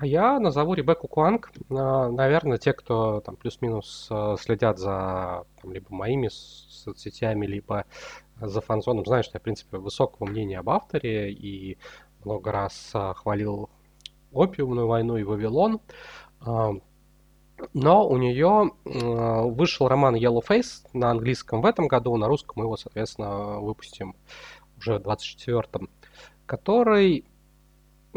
А 0.00 0.06
я 0.06 0.38
назову 0.38 0.74
Ребекку 0.74 1.08
Куанг. 1.08 1.50
Наверное, 1.68 2.58
те, 2.58 2.72
кто 2.72 3.20
там 3.20 3.34
плюс-минус 3.34 4.06
э, 4.08 4.36
следят 4.38 4.78
за 4.78 5.44
там, 5.60 5.72
либо 5.72 5.92
моими 5.92 6.28
соцсетями, 6.28 7.46
либо 7.46 7.84
за 8.40 8.60
фанзоном, 8.60 9.04
знают, 9.04 9.26
что 9.26 9.38
я, 9.38 9.40
в 9.40 9.42
принципе, 9.42 9.78
высокого 9.78 10.28
мнения 10.28 10.60
об 10.60 10.70
авторе 10.70 11.32
и 11.32 11.78
много 12.24 12.52
раз 12.52 12.92
э, 12.94 13.12
хвалил 13.16 13.70
опиумную 14.30 14.86
войну 14.86 15.16
и 15.16 15.24
Вавилон. 15.24 15.80
А, 16.42 16.74
но 17.74 18.08
у 18.08 18.16
нее 18.18 18.70
вышел 18.84 19.88
роман 19.88 20.14
Yellow 20.14 20.46
Face 20.48 20.86
на 20.92 21.10
английском 21.10 21.60
в 21.60 21.66
этом 21.66 21.88
году, 21.88 22.16
на 22.16 22.28
русском 22.28 22.52
мы 22.54 22.66
его, 22.66 22.76
соответственно, 22.76 23.58
выпустим 23.58 24.14
уже 24.76 25.00
в 25.00 25.02
24-м, 25.02 25.90
который 26.46 27.24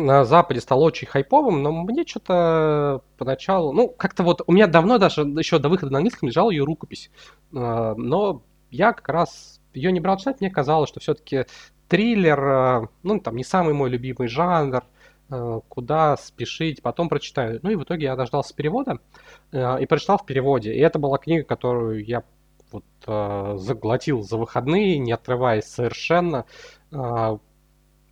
на 0.06 0.26
Западе 0.26 0.60
стал 0.60 0.84
очень 0.84 1.08
хайповым, 1.08 1.62
но 1.64 1.72
мне 1.72 2.06
что-то 2.06 3.02
поначалу... 3.18 3.72
Ну, 3.72 3.88
как-то 3.90 4.24
вот 4.24 4.42
у 4.46 4.52
меня 4.52 4.68
давно 4.68 4.98
даже 4.98 5.22
еще 5.22 5.60
до 5.60 5.70
выхода 5.70 5.92
на 5.92 6.00
английском 6.00 6.28
лежала 6.28 6.52
ее 6.52 6.64
рукопись. 6.64 7.10
А, 7.56 7.96
но 7.96 8.44
я 8.70 8.94
как 8.94 9.08
раз 9.10 9.62
ее 9.74 9.92
не 9.92 10.00
брал 10.00 10.18
читать, 10.18 10.42
мне 10.42 10.50
казалось, 10.50 10.90
что 10.90 11.00
все-таки 11.00 11.46
триллер, 11.88 12.40
а, 12.40 12.88
ну, 13.04 13.20
там, 13.20 13.36
не 13.36 13.44
самый 13.44 13.74
мой 13.74 13.90
любимый 13.90 14.28
жанр, 14.28 14.84
а, 15.30 15.60
куда 15.70 16.18
спешить, 16.18 16.82
потом 16.82 17.08
прочитаю. 17.08 17.60
Ну 17.64 17.70
и 17.70 17.76
в 17.76 17.84
итоге 17.84 18.06
я 18.06 18.16
дождался 18.16 18.56
перевода 18.56 19.00
и 19.52 19.86
прочитал 19.88 20.18
в 20.18 20.26
переводе. 20.26 20.74
И 20.74 20.80
это 20.80 21.00
была 21.00 21.18
книга, 21.18 21.44
которую 21.44 22.04
я 22.06 22.24
вот 22.72 23.60
заглотил 23.60 24.22
за 24.22 24.38
выходные, 24.38 24.98
не 24.98 25.12
отрываясь 25.12 25.66
совершенно. 25.66 26.46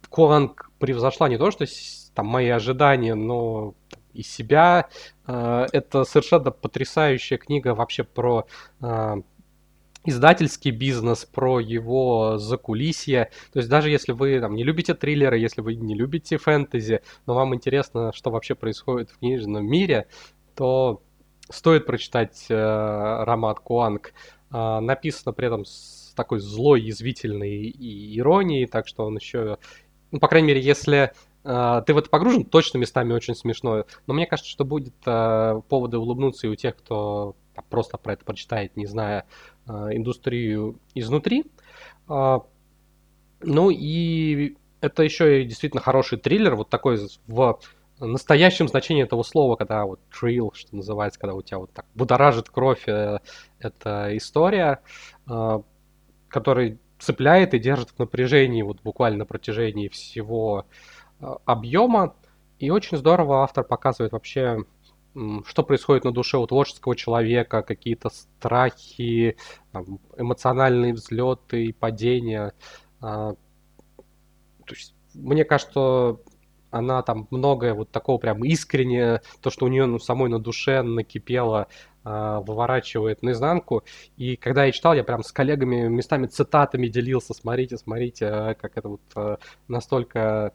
Куанг 0.10 0.69
превзошла 0.80 1.30
не 1.30 1.38
то, 1.38 1.52
что 1.52 1.66
там 2.14 2.28
мои 2.28 2.50
ожидания, 2.50 3.16
но 3.16 3.76
и 4.14 4.24
себя. 4.24 4.90
Э, 5.28 5.68
это 5.72 6.04
совершенно 6.04 6.52
потрясающая 6.52 7.38
книга 7.38 7.76
вообще 7.76 8.04
про 8.04 8.46
э, 8.82 9.16
издательский 10.06 10.72
бизнес, 10.72 11.26
про 11.26 11.60
его 11.60 12.38
закулисье. 12.38 13.32
То 13.54 13.60
есть 13.60 13.70
даже 13.70 13.90
если 13.90 14.12
вы 14.12 14.40
там, 14.40 14.56
не 14.56 14.64
любите 14.64 14.94
триллеры, 14.94 15.38
если 15.38 15.62
вы 15.62 15.76
не 15.76 15.96
любите 15.96 16.38
фэнтези, 16.38 17.02
но 17.26 17.36
вам 17.36 17.56
интересно, 17.56 18.12
что 18.14 18.32
вообще 18.32 18.56
происходит 18.56 19.12
в 19.12 19.20
книжном 19.20 19.66
мире, 19.66 20.08
то 20.56 21.02
стоит 21.50 21.86
прочитать 21.86 22.46
э, 22.50 23.24
роман 23.24 23.56
Куанг. 23.56 24.14
Э, 24.52 24.80
написано 24.80 25.34
при 25.34 25.48
этом 25.48 25.66
с 25.66 26.14
такой 26.16 26.40
злой, 26.40 26.82
язвительной 26.82 27.70
иронией, 27.70 28.66
так 28.66 28.88
что 28.88 29.06
он 29.06 29.16
еще 29.18 29.58
ну, 30.12 30.20
по 30.20 30.28
крайней 30.28 30.48
мере, 30.50 30.62
если 30.62 31.12
э, 31.44 31.82
ты 31.86 31.94
в 31.94 31.98
это 31.98 32.10
погружен, 32.10 32.46
точно 32.46 32.78
местами 32.78 33.14
очень 33.14 33.36
смешно. 33.36 33.86
Но 34.08 34.14
мне 34.14 34.26
кажется, 34.26 34.52
что 34.52 34.66
будет 34.66 34.96
э, 35.06 35.62
поводы 35.70 35.98
улыбнуться 35.98 36.48
и 36.48 36.50
у 36.50 36.56
тех, 36.56 36.76
кто 36.76 37.36
там, 37.56 37.66
просто 37.70 37.98
про 37.98 38.14
это 38.14 38.26
прочитает, 38.26 38.76
не 38.76 38.86
зная 38.86 39.26
э, 39.68 39.72
индустрию 39.72 40.80
изнутри. 40.96 41.46
Э, 42.10 42.40
ну 43.42 43.70
и 43.70 44.58
это 44.82 45.04
еще 45.04 45.42
и 45.42 45.46
действительно 45.46 45.82
хороший 45.82 46.18
триллер, 46.18 46.56
вот 46.56 46.70
такой 46.70 47.00
в 47.28 47.60
настоящем 48.00 48.68
значении 48.68 49.04
этого 49.04 49.24
слова, 49.24 49.56
когда 49.56 49.86
вот 49.86 50.00
трил, 50.10 50.52
что 50.54 50.76
называется, 50.76 51.20
когда 51.20 51.36
у 51.36 51.42
тебя 51.42 51.60
вот 51.60 51.72
так 51.74 51.86
будоражит 51.96 52.50
кровь 52.50 52.88
э, 52.88 53.20
эта 53.60 54.16
история, 54.18 54.82
э, 55.30 55.60
который 56.30 56.80
цепляет 57.00 57.54
и 57.54 57.60
держит 57.60 57.90
в 57.90 58.00
напряжении 58.00 58.62
вот 58.62 58.82
буквально 58.82 59.20
на 59.20 59.26
протяжении 59.26 59.88
всего 59.88 60.66
э, 61.20 61.26
объема. 61.46 62.16
И 62.60 62.70
очень 62.70 62.98
здорово 62.98 63.44
автор 63.44 63.64
показывает 63.64 64.12
вообще, 64.12 64.66
что 65.46 65.64
происходит 65.64 66.04
на 66.04 66.12
душе 66.12 66.38
у 66.38 66.46
творческого 66.46 66.96
человека, 66.96 67.62
какие-то 67.62 68.10
страхи, 68.10 69.38
эмоциональные 70.18 70.94
взлеты 70.94 71.66
и 71.66 71.74
падения. 71.74 72.54
А, 73.02 73.34
то 74.66 74.76
есть, 74.76 74.94
мне 75.14 75.46
кажется, 75.46 76.18
она 76.72 77.02
там 77.02 77.28
многое 77.32 77.74
вот 77.74 77.90
такого 77.92 78.18
прям 78.18 78.44
искренне, 78.44 79.22
то, 79.42 79.50
что 79.50 79.66
у 79.66 79.70
нее 79.70 79.86
ну, 79.86 80.00
самой 80.00 80.30
на 80.30 80.40
душе 80.40 80.82
накипело, 80.82 81.68
э, 82.04 82.42
выворачивает 82.46 83.24
наизнанку. 83.24 83.84
И 84.18 84.36
когда 84.36 84.66
я 84.66 84.72
читал, 84.72 84.94
я 84.94 85.04
прям 85.04 85.24
с 85.24 85.32
коллегами 85.32 85.88
местами 85.88 86.28
цитатами 86.28 86.88
делился. 86.88 87.34
Смотрите, 87.34 87.78
смотрите, 87.78 88.26
а, 88.28 88.54
как 88.56 88.78
это 88.78 88.90
вот 88.90 89.02
э, 89.16 89.38
настолько... 89.68 90.54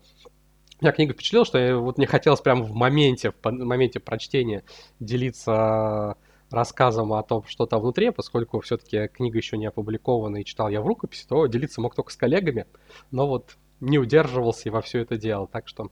Меня 0.80 0.92
книга 0.92 1.14
впечатлила, 1.14 1.44
что 1.44 1.58
я, 1.58 1.76
вот 1.76 1.98
мне 1.98 2.06
хотелось 2.06 2.40
прям 2.40 2.62
в 2.62 2.74
моменте, 2.74 3.30
в 3.30 3.50
моменте 3.50 4.00
прочтения 4.00 4.64
делиться 5.00 6.16
рассказом 6.50 7.12
о 7.12 7.22
том, 7.22 7.44
что 7.46 7.66
там 7.66 7.80
внутри, 7.80 8.10
поскольку 8.10 8.60
все-таки 8.60 9.08
книга 9.08 9.38
еще 9.38 9.56
не 9.56 9.66
опубликована 9.66 10.38
и 10.38 10.44
читал 10.44 10.68
я 10.68 10.80
в 10.80 10.86
рукописи, 10.86 11.26
то 11.28 11.46
делиться 11.46 11.80
мог 11.80 11.94
только 11.94 12.12
с 12.12 12.16
коллегами, 12.16 12.66
но 13.10 13.26
вот 13.26 13.56
не 13.80 13.98
удерживался 13.98 14.68
и 14.68 14.72
во 14.72 14.80
все 14.80 15.00
это 15.00 15.16
делал. 15.16 15.46
Так 15.46 15.68
что 15.68 15.90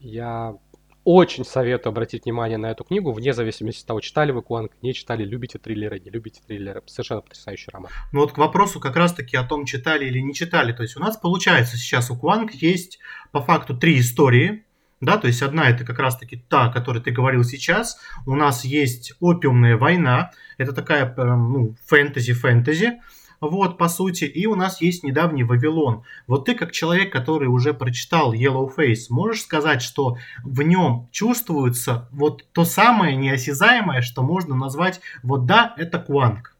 я 0.00 0.54
очень 1.04 1.44
советую 1.44 1.92
обратить 1.92 2.24
внимание 2.24 2.58
на 2.58 2.70
эту 2.70 2.84
книгу, 2.84 3.12
вне 3.12 3.32
зависимости 3.32 3.80
от 3.80 3.86
того, 3.86 4.00
читали 4.00 4.30
вы 4.30 4.42
Куанг, 4.42 4.72
не 4.82 4.92
читали, 4.92 5.24
любите 5.24 5.58
триллеры, 5.58 5.98
не 6.00 6.10
любите 6.10 6.42
триллеры. 6.46 6.82
Совершенно 6.84 7.22
потрясающий 7.22 7.70
роман. 7.70 7.90
Ну 8.12 8.20
вот 8.20 8.32
к 8.32 8.38
вопросу 8.38 8.78
как 8.78 8.94
раз-таки 8.94 9.36
о 9.36 9.44
том, 9.44 9.64
читали 9.64 10.04
или 10.04 10.18
не 10.18 10.34
читали. 10.34 10.72
То 10.72 10.82
есть 10.82 10.96
у 10.96 11.00
нас 11.00 11.16
получается 11.16 11.78
сейчас 11.78 12.10
у 12.10 12.16
Куанг 12.16 12.52
есть 12.52 12.98
по 13.32 13.40
факту 13.40 13.74
три 13.74 14.00
истории, 14.00 14.64
да, 15.00 15.16
то 15.16 15.28
есть 15.28 15.42
одна 15.42 15.70
это 15.70 15.84
как 15.84 15.98
раз-таки 15.98 16.44
та, 16.48 16.66
о 16.66 16.72
которой 16.72 17.00
ты 17.00 17.10
говорил 17.10 17.44
сейчас. 17.44 17.98
У 18.26 18.34
нас 18.34 18.64
есть 18.64 19.14
«Опиумная 19.20 19.76
война», 19.76 20.32
это 20.58 20.72
такая 20.72 21.14
ну, 21.16 21.76
фэнтези-фэнтези, 21.86 23.00
вот, 23.40 23.78
по 23.78 23.88
сути. 23.88 24.24
И 24.24 24.46
у 24.46 24.56
нас 24.56 24.80
есть 24.80 25.04
недавний 25.04 25.44
Вавилон. 25.44 26.02
Вот 26.26 26.46
ты, 26.46 26.54
как 26.54 26.72
человек, 26.72 27.12
который 27.12 27.48
уже 27.48 27.72
прочитал 27.72 28.32
Yellow 28.32 28.70
Face, 28.76 29.06
можешь 29.10 29.42
сказать, 29.42 29.82
что 29.82 30.18
в 30.42 30.62
нем 30.62 31.08
чувствуется 31.12 32.08
вот 32.10 32.46
то 32.52 32.64
самое 32.64 33.16
неосязаемое, 33.16 34.00
что 34.00 34.22
можно 34.22 34.54
назвать 34.54 35.00
вот 35.22 35.46
да, 35.46 35.74
это 35.76 35.98
Кванг. 35.98 36.54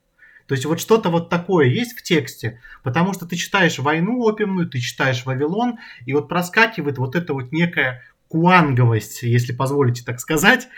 То 0.47 0.55
есть 0.55 0.65
вот 0.65 0.81
что-то 0.81 1.11
вот 1.11 1.29
такое 1.29 1.67
есть 1.67 1.99
в 1.99 2.03
тексте, 2.03 2.61
потому 2.83 3.13
что 3.13 3.27
ты 3.27 3.37
читаешь 3.37 3.79
«Войну 3.79 4.23
опиумную», 4.23 4.69
ты 4.69 4.79
читаешь 4.79 5.27
«Вавилон», 5.27 5.79
и 6.07 6.15
вот 6.15 6.29
проскакивает 6.29 6.97
вот 6.97 7.17
эта 7.17 7.35
вот 7.35 7.53
некая 7.53 8.03
куанговость, 8.29 9.23
если 9.23 9.53
позволите 9.53 10.05
так 10.05 10.21
сказать. 10.21 10.69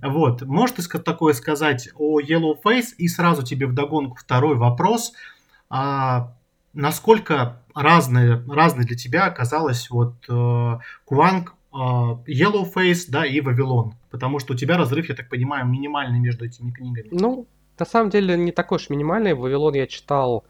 Вот, 0.00 0.42
можешь 0.42 0.76
ты 0.76 0.98
такое 0.98 1.34
сказать 1.34 1.90
о 1.94 2.20
Yellow 2.20 2.56
Face, 2.64 2.94
и 2.96 3.06
сразу 3.06 3.42
тебе 3.42 3.66
вдогонку 3.66 4.16
второй 4.16 4.56
вопрос– 4.56 5.12
а 5.70 6.34
насколько 6.72 7.62
разные, 7.74 8.42
разные 8.48 8.86
для 8.86 8.96
тебя 8.96 9.26
оказалось 9.26 9.90
вот 9.90 10.14
э, 10.28 10.78
Кванг, 11.06 11.54
э, 11.72 11.76
Yellowface, 11.76 13.06
да, 13.08 13.26
и 13.26 13.40
Вавилон? 13.40 13.94
Потому 14.10 14.38
что 14.38 14.54
у 14.54 14.56
тебя 14.56 14.78
разрыв, 14.78 15.08
я 15.08 15.14
так 15.14 15.28
понимаю, 15.28 15.66
минимальный 15.66 16.20
между 16.20 16.44
этими 16.44 16.70
книгами. 16.70 17.08
Ну, 17.10 17.46
на 17.78 17.86
самом 17.86 18.10
деле 18.10 18.36
не 18.36 18.52
такой 18.52 18.76
уж 18.76 18.90
минимальный. 18.90 19.34
Вавилон 19.34 19.74
я 19.74 19.86
читал 19.86 20.44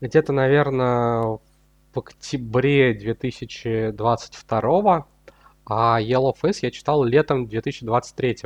где-то, 0.00 0.32
наверное, 0.32 1.38
в 1.92 1.98
октябре 1.98 2.94
2022, 2.94 5.06
а 5.66 6.00
Yellowface 6.00 6.58
я 6.62 6.70
читал 6.70 7.04
летом 7.04 7.46
2023. 7.46 8.38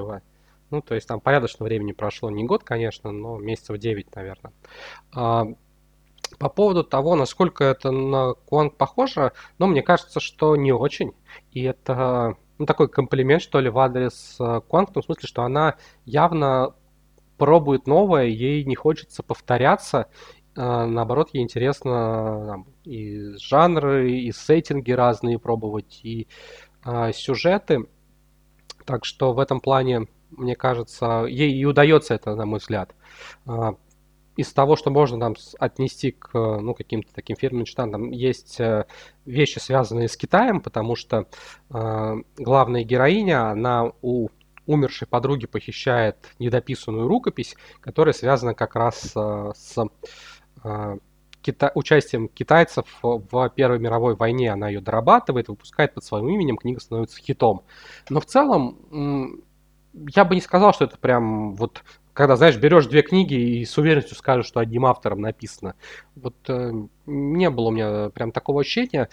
Ну, 0.70 0.80
то 0.80 0.94
есть 0.94 1.06
там 1.06 1.20
порядочно 1.20 1.64
времени 1.64 1.92
прошло. 1.92 2.30
Не 2.30 2.44
год, 2.44 2.64
конечно, 2.64 3.12
но 3.12 3.38
месяцев 3.38 3.78
9, 3.78 4.14
наверное. 4.14 4.52
По 6.42 6.48
поводу 6.48 6.82
того, 6.82 7.14
насколько 7.14 7.62
это 7.62 7.92
на 7.92 8.34
Куанг 8.34 8.76
похоже, 8.76 9.30
но 9.58 9.68
мне 9.68 9.80
кажется, 9.80 10.18
что 10.18 10.56
не 10.56 10.72
очень. 10.72 11.12
И 11.52 11.62
это 11.62 12.36
ну, 12.58 12.66
такой 12.66 12.88
комплимент, 12.88 13.42
что 13.42 13.60
ли, 13.60 13.70
в 13.70 13.78
адрес 13.78 14.38
Куанг, 14.66 14.90
в 14.90 14.92
том 14.92 15.04
смысле, 15.04 15.28
что 15.28 15.44
она 15.44 15.76
явно 16.04 16.74
пробует 17.38 17.86
новое, 17.86 18.24
ей 18.24 18.64
не 18.64 18.74
хочется 18.74 19.22
повторяться. 19.22 20.08
А, 20.56 20.84
наоборот, 20.84 21.30
ей 21.32 21.44
интересно 21.44 22.44
там, 22.48 22.66
и 22.82 23.36
жанры, 23.38 24.10
и 24.10 24.32
сеттинги 24.32 24.90
разные 24.90 25.38
пробовать, 25.38 26.00
и 26.02 26.26
а, 26.82 27.12
сюжеты. 27.12 27.86
Так 28.84 29.04
что 29.04 29.32
в 29.32 29.38
этом 29.38 29.60
плане 29.60 30.08
мне 30.32 30.56
кажется, 30.56 31.24
ей 31.28 31.52
и 31.52 31.64
удается 31.64 32.14
это, 32.14 32.34
на 32.34 32.46
мой 32.46 32.58
взгляд. 32.58 32.96
А, 33.46 33.76
из 34.42 34.52
того, 34.52 34.76
что 34.76 34.90
можно 34.90 35.18
там 35.18 35.34
отнести 35.58 36.12
к 36.12 36.30
ну, 36.34 36.74
каким-то 36.74 37.12
таким 37.14 37.36
фирменным 37.36 37.64
читам, 37.64 37.90
там 37.90 38.10
есть 38.10 38.60
э, 38.60 38.84
вещи, 39.24 39.58
связанные 39.58 40.08
с 40.08 40.16
Китаем, 40.16 40.60
потому 40.60 40.94
что 40.94 41.26
э, 41.70 42.14
главная 42.36 42.84
героиня, 42.84 43.50
она 43.50 43.92
у 44.02 44.28
умершей 44.66 45.08
подруги 45.08 45.46
похищает 45.46 46.16
недописанную 46.38 47.08
рукопись, 47.08 47.56
которая 47.80 48.12
связана 48.12 48.54
как 48.54 48.76
раз 48.76 49.12
э, 49.16 49.52
с 49.56 49.84
э, 50.64 50.96
кита- 51.42 51.72
участием 51.74 52.28
китайцев 52.28 52.86
в 53.02 53.48
Первой 53.50 53.78
мировой 53.78 54.14
войне. 54.14 54.52
Она 54.52 54.68
ее 54.68 54.80
дорабатывает, 54.80 55.48
выпускает 55.48 55.94
под 55.94 56.04
своим 56.04 56.28
именем, 56.28 56.56
книга 56.56 56.80
становится 56.80 57.20
хитом. 57.20 57.62
Но 58.08 58.20
в 58.20 58.26
целом 58.26 59.42
я 60.08 60.24
бы 60.24 60.34
не 60.34 60.40
сказал, 60.40 60.72
что 60.72 60.84
это 60.84 60.96
прям 60.98 61.54
вот 61.54 61.82
когда, 62.12 62.36
знаешь, 62.36 62.56
берешь 62.56 62.86
две 62.86 63.02
книги 63.02 63.34
и 63.34 63.64
с 63.64 63.76
уверенностью 63.78 64.16
скажешь, 64.16 64.46
что 64.46 64.60
одним 64.60 64.86
автором 64.86 65.20
написано. 65.20 65.74
Вот 66.14 66.36
э, 66.48 66.72
не 67.06 67.50
было 67.50 67.68
у 67.68 67.70
меня 67.70 68.10
прям 68.10 68.32
такого 68.32 68.60
ощущения. 68.60 69.08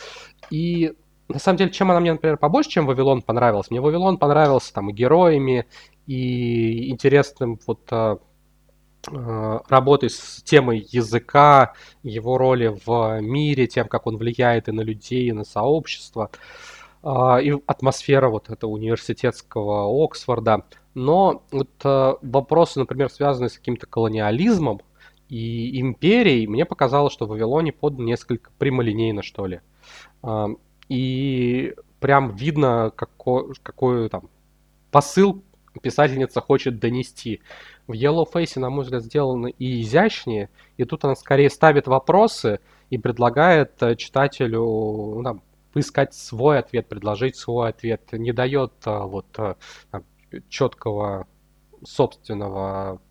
И 0.50 0.94
на 1.30 1.40
самом 1.40 1.58
деле, 1.58 1.72
чем 1.72 1.92
она 1.92 2.00
мне, 2.00 2.12
например, 2.12 2.38
побольше, 2.38 2.72
чем 2.72 2.88
Вавилон 2.88 3.22
понравилась? 3.22 3.70
Мне 3.70 3.80
Вавилон 3.80 4.18
понравился 4.18 4.74
там 4.74 4.90
и 4.90 4.94
героями, 4.94 5.68
и 6.08 6.90
интересным 6.90 7.60
вот 7.68 7.88
э, 7.92 8.18
э 9.10 9.60
работой 9.70 10.10
с 10.10 10.42
темой 10.44 10.86
языка, 10.92 11.74
его 12.04 12.38
роли 12.38 12.76
в 12.86 13.22
мире, 13.22 13.68
тем, 13.68 13.88
как 13.88 14.08
он 14.08 14.18
влияет 14.18 14.68
и 14.68 14.72
на 14.72 14.82
людей, 14.82 15.30
и 15.30 15.32
на 15.32 15.46
сообщество, 15.46 16.32
э, 17.04 17.08
и 17.44 17.64
атмосфера 17.66 18.28
вот 18.28 18.50
этого 18.50 18.72
университетского 18.72 20.04
Оксфорда. 20.04 20.66
Но 21.00 21.44
вот 21.52 21.70
э, 21.86 22.14
вопросы, 22.22 22.78
например, 22.78 23.10
связанные 23.10 23.48
с 23.48 23.58
каким-то 23.58 23.88
колониализмом 23.88 24.82
и 25.30 25.80
империей, 25.80 26.46
мне 26.46 26.66
показалось, 26.66 27.14
что 27.14 27.26
в 27.26 27.30
Вавилоне 27.30 27.72
подан 27.72 28.06
несколько 28.06 28.52
прямолинейно, 28.58 29.24
что 29.24 29.46
ли. 29.46 29.62
Э, 30.24 30.48
и 30.90 31.74
прям 32.02 32.36
видно, 32.36 32.92
какой, 32.94 33.54
какой 33.64 34.10
там 34.10 34.30
посыл 34.92 35.42
писательница 35.82 36.42
хочет 36.42 36.80
донести. 36.80 37.40
В 37.88 37.94
Yellow 37.94 38.26
Face, 38.30 38.60
на 38.60 38.70
мой 38.70 38.84
взгляд, 38.84 39.04
сделано 39.04 39.48
и 39.48 39.82
изящнее, 39.82 40.50
и 40.76 40.84
тут 40.84 41.06
она 41.06 41.16
скорее 41.16 41.50
ставит 41.50 41.88
вопросы 41.88 42.60
и 42.90 42.98
предлагает 42.98 43.82
э, 43.82 43.96
читателю 43.96 44.66
ну, 45.16 45.24
там, 45.24 45.44
поискать 45.72 46.14
свой 46.14 46.60
ответ, 46.60 46.90
предложить 46.90 47.38
свой 47.38 47.70
ответ, 47.70 48.02
не 48.12 48.34
дает 48.34 48.74
э, 48.86 49.00
вот 49.00 49.28
э, 49.38 49.56
там, 49.92 50.04
четкого 50.50 51.28
собственного 51.84 53.02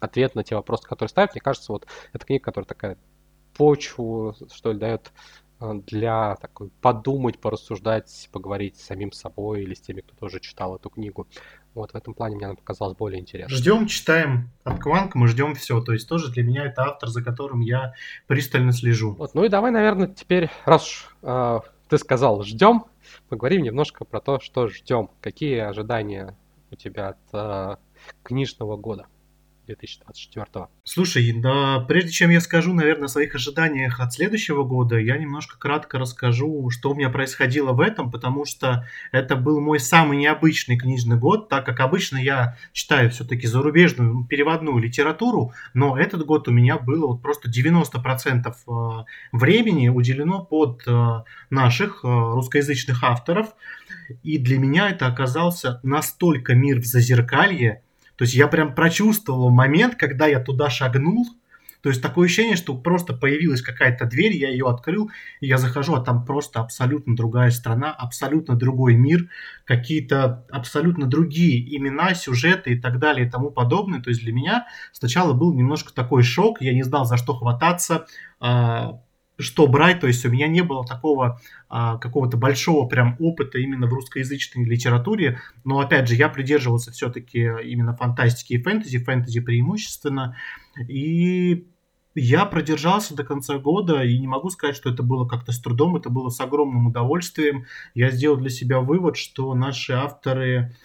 ответа 0.00 0.36
на 0.36 0.44
те 0.44 0.54
вопросы, 0.54 0.86
которые 0.86 1.08
ставят. 1.08 1.34
Мне 1.34 1.40
кажется, 1.40 1.72
вот 1.72 1.86
эта 2.12 2.24
книга, 2.24 2.44
которая 2.44 2.66
такая 2.66 2.98
почву, 3.56 4.34
что 4.52 4.72
ли, 4.72 4.78
дает 4.78 5.12
э, 5.60 5.72
для 5.86 6.36
такой 6.36 6.70
подумать, 6.80 7.38
порассуждать, 7.38 8.28
поговорить 8.32 8.76
с 8.76 8.84
самим 8.84 9.12
собой 9.12 9.62
или 9.62 9.74
с 9.74 9.80
теми, 9.80 10.00
кто 10.00 10.14
тоже 10.16 10.40
читал 10.40 10.76
эту 10.76 10.90
книгу. 10.90 11.26
Вот 11.74 11.92
в 11.92 11.96
этом 11.96 12.14
плане 12.14 12.36
мне 12.36 12.46
она 12.46 12.54
показалась 12.54 12.96
более 12.96 13.20
интересной. 13.20 13.56
Ждем, 13.56 13.86
читаем 13.86 14.50
от 14.62 14.80
Кванка, 14.80 15.18
мы 15.18 15.28
ждем 15.28 15.54
все. 15.54 15.80
То 15.80 15.92
есть 15.92 16.08
тоже 16.08 16.30
для 16.30 16.44
меня 16.44 16.66
это 16.66 16.82
автор, 16.82 17.08
за 17.08 17.22
которым 17.22 17.60
я 17.60 17.94
пристально 18.26 18.72
слежу. 18.72 19.12
Вот, 19.12 19.34
ну 19.34 19.44
и 19.44 19.48
давай, 19.48 19.70
наверное, 19.70 20.08
теперь, 20.08 20.50
раз 20.64 20.84
уж 20.84 21.16
э, 21.22 21.60
ты 21.88 21.98
сказал 21.98 22.42
ждем, 22.42 22.84
поговорим 23.28 23.62
немножко 23.62 24.04
про 24.04 24.20
то, 24.20 24.40
что 24.40 24.68
ждем. 24.68 25.10
Какие 25.20 25.58
ожидания 25.58 26.36
у 26.74 26.76
тебя 26.76 27.10
от 27.10 27.18
э, 27.32 27.76
книжного 28.22 28.76
года 28.76 29.06
2024? 29.66 30.68
Слушай, 30.84 31.32
да, 31.32 31.80
прежде 31.80 32.10
чем 32.10 32.30
я 32.30 32.40
скажу, 32.40 32.72
наверное, 32.72 33.06
о 33.06 33.08
своих 33.08 33.34
ожиданиях 33.34 34.00
от 34.00 34.12
следующего 34.12 34.64
года, 34.64 34.98
я 34.98 35.16
немножко 35.16 35.58
кратко 35.58 35.98
расскажу, 35.98 36.70
что 36.70 36.90
у 36.90 36.94
меня 36.94 37.10
происходило 37.10 37.72
в 37.72 37.80
этом, 37.80 38.10
потому 38.10 38.44
что 38.44 38.86
это 39.12 39.36
был 39.36 39.60
мой 39.60 39.80
самый 39.80 40.18
необычный 40.18 40.76
книжный 40.76 41.16
год, 41.16 41.48
так 41.48 41.64
как 41.66 41.80
обычно 41.80 42.18
я 42.18 42.56
читаю 42.72 43.10
все-таки 43.10 43.46
зарубежную 43.46 44.12
ну, 44.12 44.24
переводную 44.24 44.78
литературу, 44.78 45.52
но 45.72 45.98
этот 45.98 46.24
год 46.26 46.48
у 46.48 46.50
меня 46.50 46.78
было 46.78 47.06
вот 47.06 47.22
просто 47.22 47.50
90% 47.50 48.46
э, 48.46 49.04
времени 49.32 49.88
уделено 49.88 50.44
под 50.44 50.82
э, 50.86 51.22
наших 51.50 52.04
э, 52.04 52.08
русскоязычных 52.08 53.02
авторов, 53.02 53.54
и 54.22 54.38
для 54.38 54.58
меня 54.58 54.90
это 54.90 55.06
оказался 55.06 55.80
настолько 55.82 56.54
мир 56.54 56.80
в 56.80 56.84
зазеркалье, 56.84 57.82
то 58.16 58.24
есть 58.24 58.34
я 58.34 58.48
прям 58.48 58.74
прочувствовал 58.74 59.50
момент, 59.50 59.96
когда 59.96 60.26
я 60.26 60.40
туда 60.40 60.70
шагнул, 60.70 61.26
то 61.84 61.90
есть 61.90 62.00
такое 62.00 62.24
ощущение, 62.24 62.56
что 62.56 62.74
просто 62.74 63.12
появилась 63.12 63.60
какая-то 63.60 64.06
дверь, 64.06 64.34
я 64.34 64.48
ее 64.48 64.66
открыл, 64.70 65.10
и 65.42 65.46
я 65.46 65.58
захожу, 65.58 65.94
а 65.94 66.00
там 66.00 66.24
просто 66.24 66.60
абсолютно 66.60 67.14
другая 67.14 67.50
страна, 67.50 67.92
абсолютно 67.92 68.56
другой 68.56 68.94
мир, 68.94 69.28
какие-то 69.66 70.46
абсолютно 70.50 71.04
другие 71.04 71.76
имена, 71.76 72.14
сюжеты 72.14 72.72
и 72.72 72.80
так 72.80 72.98
далее 72.98 73.26
и 73.26 73.30
тому 73.30 73.50
подобное. 73.50 74.00
То 74.00 74.08
есть 74.08 74.22
для 74.22 74.32
меня 74.32 74.66
сначала 74.92 75.34
был 75.34 75.52
немножко 75.52 75.92
такой 75.92 76.22
шок, 76.22 76.62
я 76.62 76.72
не 76.72 76.84
знал, 76.84 77.04
за 77.04 77.18
что 77.18 77.34
хвататься, 77.34 78.06
а, 78.40 79.02
что 79.36 79.66
брать, 79.66 80.00
то 80.00 80.06
есть 80.06 80.24
у 80.24 80.30
меня 80.30 80.46
не 80.46 80.62
было 80.62 80.86
такого 80.86 81.40
а, 81.68 81.98
какого-то 81.98 82.36
большого 82.36 82.86
прям 82.86 83.16
опыта 83.18 83.58
именно 83.58 83.86
в 83.86 83.92
русскоязычной 83.92 84.64
литературе, 84.64 85.40
но 85.64 85.80
опять 85.80 86.08
же 86.08 86.14
я 86.14 86.28
придерживался 86.28 86.92
все-таки 86.92 87.40
именно 87.64 87.96
фантастики 87.96 88.54
и 88.54 88.62
фэнтези, 88.62 88.98
фэнтези 88.98 89.40
преимущественно, 89.40 90.36
и 90.88 91.66
я 92.14 92.44
продержался 92.44 93.16
до 93.16 93.24
конца 93.24 93.58
года, 93.58 94.04
и 94.04 94.18
не 94.18 94.28
могу 94.28 94.50
сказать, 94.50 94.76
что 94.76 94.90
это 94.90 95.02
было 95.02 95.26
как-то 95.26 95.50
с 95.50 95.58
трудом, 95.58 95.96
это 95.96 96.10
было 96.10 96.28
с 96.28 96.40
огромным 96.40 96.86
удовольствием. 96.86 97.66
Я 97.94 98.10
сделал 98.10 98.36
для 98.36 98.50
себя 98.50 98.78
вывод, 98.80 99.16
что 99.16 99.52
наши 99.54 99.92
авторы, 99.92 100.76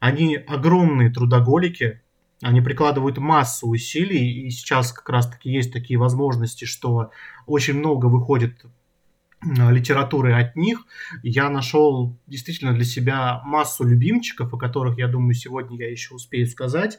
они 0.00 0.36
огромные 0.36 1.10
трудоголики, 1.10 2.02
они 2.42 2.60
прикладывают 2.60 3.18
массу 3.18 3.68
усилий, 3.68 4.46
и 4.46 4.50
сейчас 4.50 4.92
как 4.92 5.08
раз-таки 5.08 5.50
есть 5.50 5.72
такие 5.72 5.98
возможности, 5.98 6.64
что 6.64 7.10
очень 7.46 7.74
много 7.74 8.06
выходит 8.06 8.64
литературы 9.42 10.32
от 10.32 10.56
них. 10.56 10.84
Я 11.22 11.48
нашел 11.48 12.16
действительно 12.26 12.74
для 12.74 12.84
себя 12.84 13.40
массу 13.44 13.84
любимчиков, 13.84 14.52
о 14.52 14.58
которых, 14.58 14.98
я 14.98 15.08
думаю, 15.08 15.34
сегодня 15.34 15.78
я 15.78 15.90
еще 15.90 16.14
успею 16.14 16.46
сказать. 16.46 16.98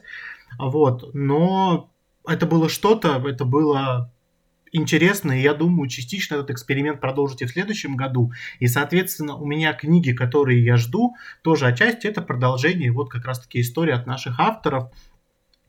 Вот. 0.58 1.14
Но 1.14 1.92
это 2.26 2.46
было 2.46 2.68
что-то, 2.68 3.22
это 3.26 3.44
было 3.44 4.12
интересно, 4.70 5.32
и 5.32 5.42
я 5.42 5.54
думаю, 5.54 5.88
частично 5.88 6.34
этот 6.36 6.50
эксперимент 6.50 7.00
продолжите 7.00 7.46
в 7.46 7.50
следующем 7.50 7.96
году. 7.96 8.32
И, 8.60 8.66
соответственно, 8.66 9.36
у 9.36 9.46
меня 9.46 9.72
книги, 9.72 10.12
которые 10.12 10.64
я 10.64 10.76
жду, 10.76 11.14
тоже 11.42 11.66
отчасти 11.66 12.06
это 12.06 12.22
продолжение, 12.22 12.92
вот 12.92 13.10
как 13.10 13.24
раз-таки 13.24 13.60
история 13.60 13.94
от 13.94 14.06
наших 14.06 14.40
авторов– 14.40 14.90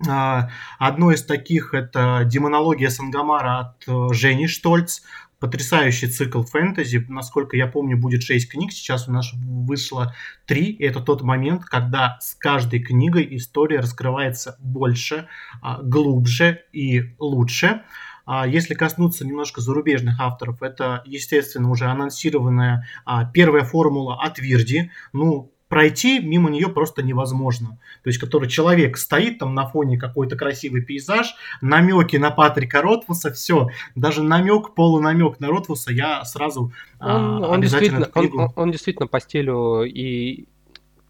одно 0.01 1.12
из 1.12 1.23
таких 1.23 1.73
это 1.73 2.23
«Демонология 2.25 2.89
Сангамара» 2.89 3.59
от 3.59 3.88
э, 3.88 4.13
Жени 4.13 4.47
Штольц. 4.47 5.01
Потрясающий 5.39 6.07
цикл 6.07 6.43
фэнтези. 6.43 7.05
Насколько 7.07 7.55
я 7.55 7.65
помню, 7.67 7.97
будет 7.97 8.23
6 8.23 8.49
книг. 8.49 8.73
Сейчас 8.73 9.07
у 9.07 9.12
нас 9.13 9.31
вышло 9.33 10.13
3. 10.47 10.65
И 10.65 10.83
это 10.83 10.99
тот 10.99 11.21
момент, 11.21 11.63
когда 11.63 12.17
с 12.19 12.35
каждой 12.35 12.81
книгой 12.81 13.27
история 13.38 13.79
раскрывается 13.79 14.57
больше, 14.59 15.27
а, 15.62 15.81
глубже 15.81 16.63
и 16.73 17.15
лучше. 17.19 17.83
А 18.25 18.45
если 18.45 18.73
коснуться 18.73 19.25
немножко 19.25 19.62
зарубежных 19.62 20.19
авторов, 20.19 20.62
это, 20.62 21.01
естественно, 21.05 21.71
уже 21.71 21.85
анонсированная 21.85 22.85
первая 23.33 23.63
формула 23.63 24.21
от 24.21 24.38
Вирди. 24.39 24.91
Ну, 25.13 25.51
пройти 25.69 26.19
мимо 26.19 26.49
нее 26.49 26.67
просто 26.67 27.01
невозможно. 27.01 27.79
То 28.03 28.10
есть, 28.10 28.19
который 28.19 28.49
человек 28.49 28.97
стоит 28.97 29.39
там 29.39 29.53
на 29.53 29.67
фоне 29.67 29.97
какой-то 29.97 30.36
красивый 30.36 30.82
пейзаж, 30.82 31.36
намеки 31.62 32.17
на 32.17 32.32
Патрика 32.32 32.82
Ротвуса, 32.82 33.32
все, 33.32 33.69
даже 33.95 34.23
намек, 34.23 34.73
полунамек 34.73 35.39
на 35.39 35.47
Ротвуса 35.47 35.93
я 35.93 36.25
сразу 36.25 36.73
а, 36.99 37.15
он, 37.15 37.43
а, 37.43 37.47
он 37.49 37.62
действительно, 37.62 38.10
он, 38.15 38.51
он, 38.55 38.71
действительно 38.71 39.08
по 39.08 39.19
стилю 39.19 39.84
и 39.84 40.45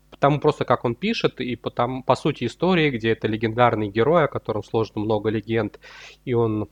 потому 0.09 0.41
просто 0.41 0.65
как 0.65 0.83
он 0.83 0.95
пишет, 0.95 1.39
и 1.39 1.55
потому, 1.55 2.03
по 2.03 2.15
сути 2.15 2.45
истории, 2.45 2.89
где 2.89 3.11
это 3.11 3.27
легендарный 3.27 3.87
герой, 3.87 4.25
о 4.25 4.27
котором 4.27 4.63
сложно 4.63 5.01
много 5.01 5.29
легенд, 5.29 5.79
и 6.25 6.33
он 6.33 6.67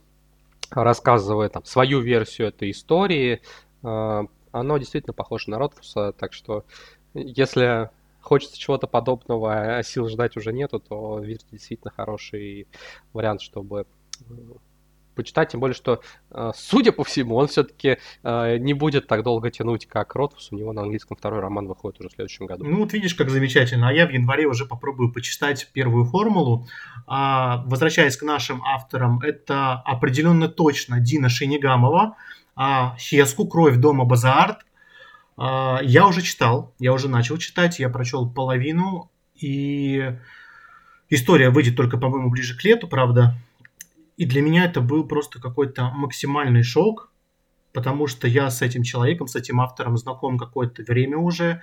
рассказывает 0.70 1.54
там, 1.54 1.64
свою 1.64 2.02
версию 2.02 2.50
этой 2.50 2.72
истории, 2.72 3.40
э, 3.84 4.24
оно 4.52 4.78
действительно 4.78 5.14
похоже 5.14 5.50
на 5.50 5.60
Ротфуса, 5.60 6.12
так 6.12 6.34
что 6.34 6.66
если 7.18 7.90
хочется 8.22 8.58
чего-то 8.58 8.88
подобного, 8.88 9.78
а 9.78 9.84
сил 9.84 10.10
ждать 10.10 10.38
уже 10.38 10.52
нету, 10.52 10.80
то 10.80 11.20
Вирт 11.20 11.46
действительно 11.52 11.92
хороший 11.96 12.68
вариант, 13.14 13.42
чтобы 13.42 13.86
почитать, 15.18 15.50
тем 15.50 15.60
более, 15.60 15.76
что, 15.76 16.00
э, 16.32 16.52
судя 16.56 16.92
по 16.92 17.04
всему, 17.04 17.36
он 17.36 17.48
все-таки 17.48 17.98
э, 18.24 18.58
не 18.58 18.74
будет 18.74 19.08
так 19.08 19.24
долго 19.24 19.50
тянуть, 19.50 19.88
как 19.88 20.16
Ротфус. 20.16 20.52
У 20.52 20.56
него 20.56 20.72
на 20.74 20.84
английском 20.84 21.18
второй 21.18 21.40
роман 21.40 21.68
выходит 21.68 22.00
уже 22.00 22.10
в 22.10 22.12
следующем 22.14 22.46
году. 22.46 22.64
Ну 22.64 22.78
вот 22.78 22.94
видишь, 22.94 23.16
как 23.16 23.30
замечательно. 23.30 23.90
А 23.90 23.94
я 23.94 24.06
в 24.06 24.12
январе 24.12 24.46
уже 24.46 24.66
попробую 24.66 25.12
почитать 25.12 25.70
первую 25.74 26.06
формулу. 26.06 26.68
А, 27.08 27.64
возвращаясь 27.66 28.16
к 28.16 28.22
нашим 28.24 28.64
авторам, 28.64 29.20
это 29.22 29.82
определенно 29.86 30.48
точно 30.48 31.00
Дина 31.00 31.30
Шинигамова, 31.30 32.16
а, 32.56 32.96
Хеску 32.98 33.48
«Кровь 33.48 33.78
дома 33.78 34.06
Базаарт». 34.06 34.67
А, 35.38 35.80
я 35.84 36.08
уже 36.08 36.22
читал, 36.22 36.74
я 36.80 36.92
уже 36.94 37.08
начал 37.08 37.38
читать, 37.38 37.80
я 37.80 37.90
прочел 37.90 38.30
половину, 38.30 39.12
и 39.36 40.18
история 41.10 41.52
выйдет 41.52 41.76
только, 41.76 41.98
по-моему, 41.98 42.32
ближе 42.32 42.58
к 42.58 42.64
лету, 42.64 42.88
правда. 42.88 43.36
И 44.18 44.26
для 44.26 44.42
меня 44.42 44.66
это 44.66 44.82
был 44.82 45.08
просто 45.08 45.40
какой-то 45.40 45.92
максимальный 45.92 46.64
шок, 46.64 47.12
потому 47.72 48.08
что 48.08 48.28
я 48.28 48.50
с 48.50 48.64
этим 48.64 48.82
человеком, 48.82 49.28
с 49.28 49.36
этим 49.36 49.62
автором 49.62 49.96
знаком 49.98 50.40
какое-то 50.40 50.82
время 50.82 51.18
уже, 51.18 51.62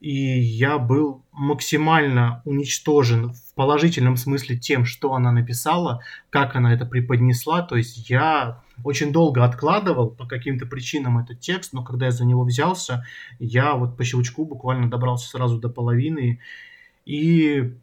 и 0.00 0.38
я 0.38 0.78
был 0.78 1.24
максимально 1.32 2.42
уничтожен 2.44 3.32
в 3.32 3.54
положительном 3.54 4.16
смысле 4.16 4.58
тем, 4.58 4.84
что 4.84 5.14
она 5.14 5.32
написала, 5.32 6.02
как 6.30 6.56
она 6.56 6.74
это 6.74 6.84
преподнесла. 6.84 7.62
То 7.62 7.76
есть 7.76 8.10
я 8.10 8.62
очень 8.84 9.12
долго 9.12 9.44
откладывал 9.44 10.10
по 10.10 10.26
каким-то 10.26 10.66
причинам 10.66 11.18
этот 11.18 11.40
текст, 11.40 11.72
но 11.72 11.82
когда 11.82 12.06
я 12.06 12.12
за 12.12 12.24
него 12.24 12.44
взялся, 12.44 13.04
я 13.38 13.74
вот 13.74 13.96
по 13.96 14.04
щелчку 14.04 14.44
буквально 14.44 14.90
добрался 14.90 15.28
сразу 15.28 15.58
до 15.58 15.68
половины. 15.68 16.40
И 17.06 17.74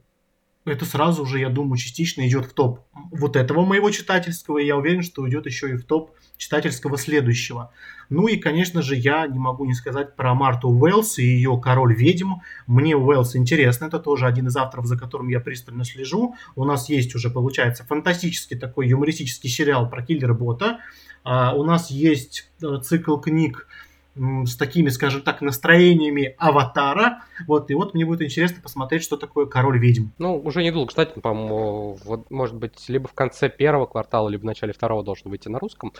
это 0.65 0.85
сразу 0.85 1.25
же, 1.25 1.39
я 1.39 1.49
думаю, 1.49 1.77
частично 1.77 2.27
идет 2.27 2.45
в 2.45 2.53
топ 2.53 2.81
вот 3.11 3.35
этого 3.35 3.65
моего 3.65 3.89
читательского, 3.89 4.59
и 4.59 4.65
я 4.65 4.77
уверен, 4.77 5.01
что 5.01 5.23
уйдет 5.23 5.45
еще 5.45 5.71
и 5.71 5.77
в 5.77 5.85
топ 5.85 6.11
читательского 6.37 6.97
следующего. 6.97 7.71
Ну 8.09 8.27
и, 8.27 8.37
конечно 8.37 8.81
же, 8.81 8.95
я 8.95 9.25
не 9.27 9.39
могу 9.39 9.65
не 9.65 9.73
сказать 9.73 10.15
про 10.15 10.33
Марту 10.33 10.69
Уэллс 10.69 11.17
и 11.19 11.23
ее 11.23 11.59
«Король 11.61 11.95
ведьм». 11.95 12.41
Мне 12.67 12.95
Уэллс 12.95 13.35
интересно, 13.35 13.85
это 13.85 13.99
тоже 13.99 14.27
один 14.27 14.47
из 14.47 14.55
авторов, 14.55 14.85
за 14.85 14.97
которым 14.97 15.29
я 15.29 15.39
пристально 15.39 15.83
слежу. 15.83 16.35
У 16.55 16.65
нас 16.65 16.89
есть 16.89 17.15
уже, 17.15 17.29
получается, 17.29 17.83
фантастический 17.83 18.57
такой 18.57 18.87
юмористический 18.87 19.49
сериал 19.49 19.89
про 19.89 20.03
киллера-бота. 20.03 20.79
Uh, 21.23 21.53
у 21.53 21.63
нас 21.63 21.91
есть 21.91 22.49
uh, 22.63 22.81
цикл 22.81 23.17
книг 23.17 23.67
с 24.15 24.57
такими, 24.57 24.89
скажем 24.89 25.21
так, 25.21 25.41
настроениями 25.41 26.35
аватара. 26.37 27.23
Вот, 27.47 27.71
и 27.71 27.73
вот 27.75 27.93
мне 27.93 28.05
будет 28.05 28.21
интересно 28.21 28.61
посмотреть, 28.61 29.03
что 29.03 29.15
такое 29.15 29.45
король 29.45 29.79
ведьм. 29.79 30.07
Ну, 30.17 30.37
уже 30.37 30.63
недолго, 30.63 30.89
кстати, 30.89 31.17
по-моему, 31.19 31.97
вот, 32.03 32.29
может 32.29 32.55
быть, 32.55 32.89
либо 32.89 33.07
в 33.07 33.13
конце 33.13 33.49
первого 33.49 33.85
квартала, 33.85 34.27
либо 34.27 34.41
в 34.41 34.45
начале 34.45 34.73
второго 34.73 35.03
должен 35.03 35.29
выйти 35.29 35.47
на 35.47 35.59
русском. 35.59 35.93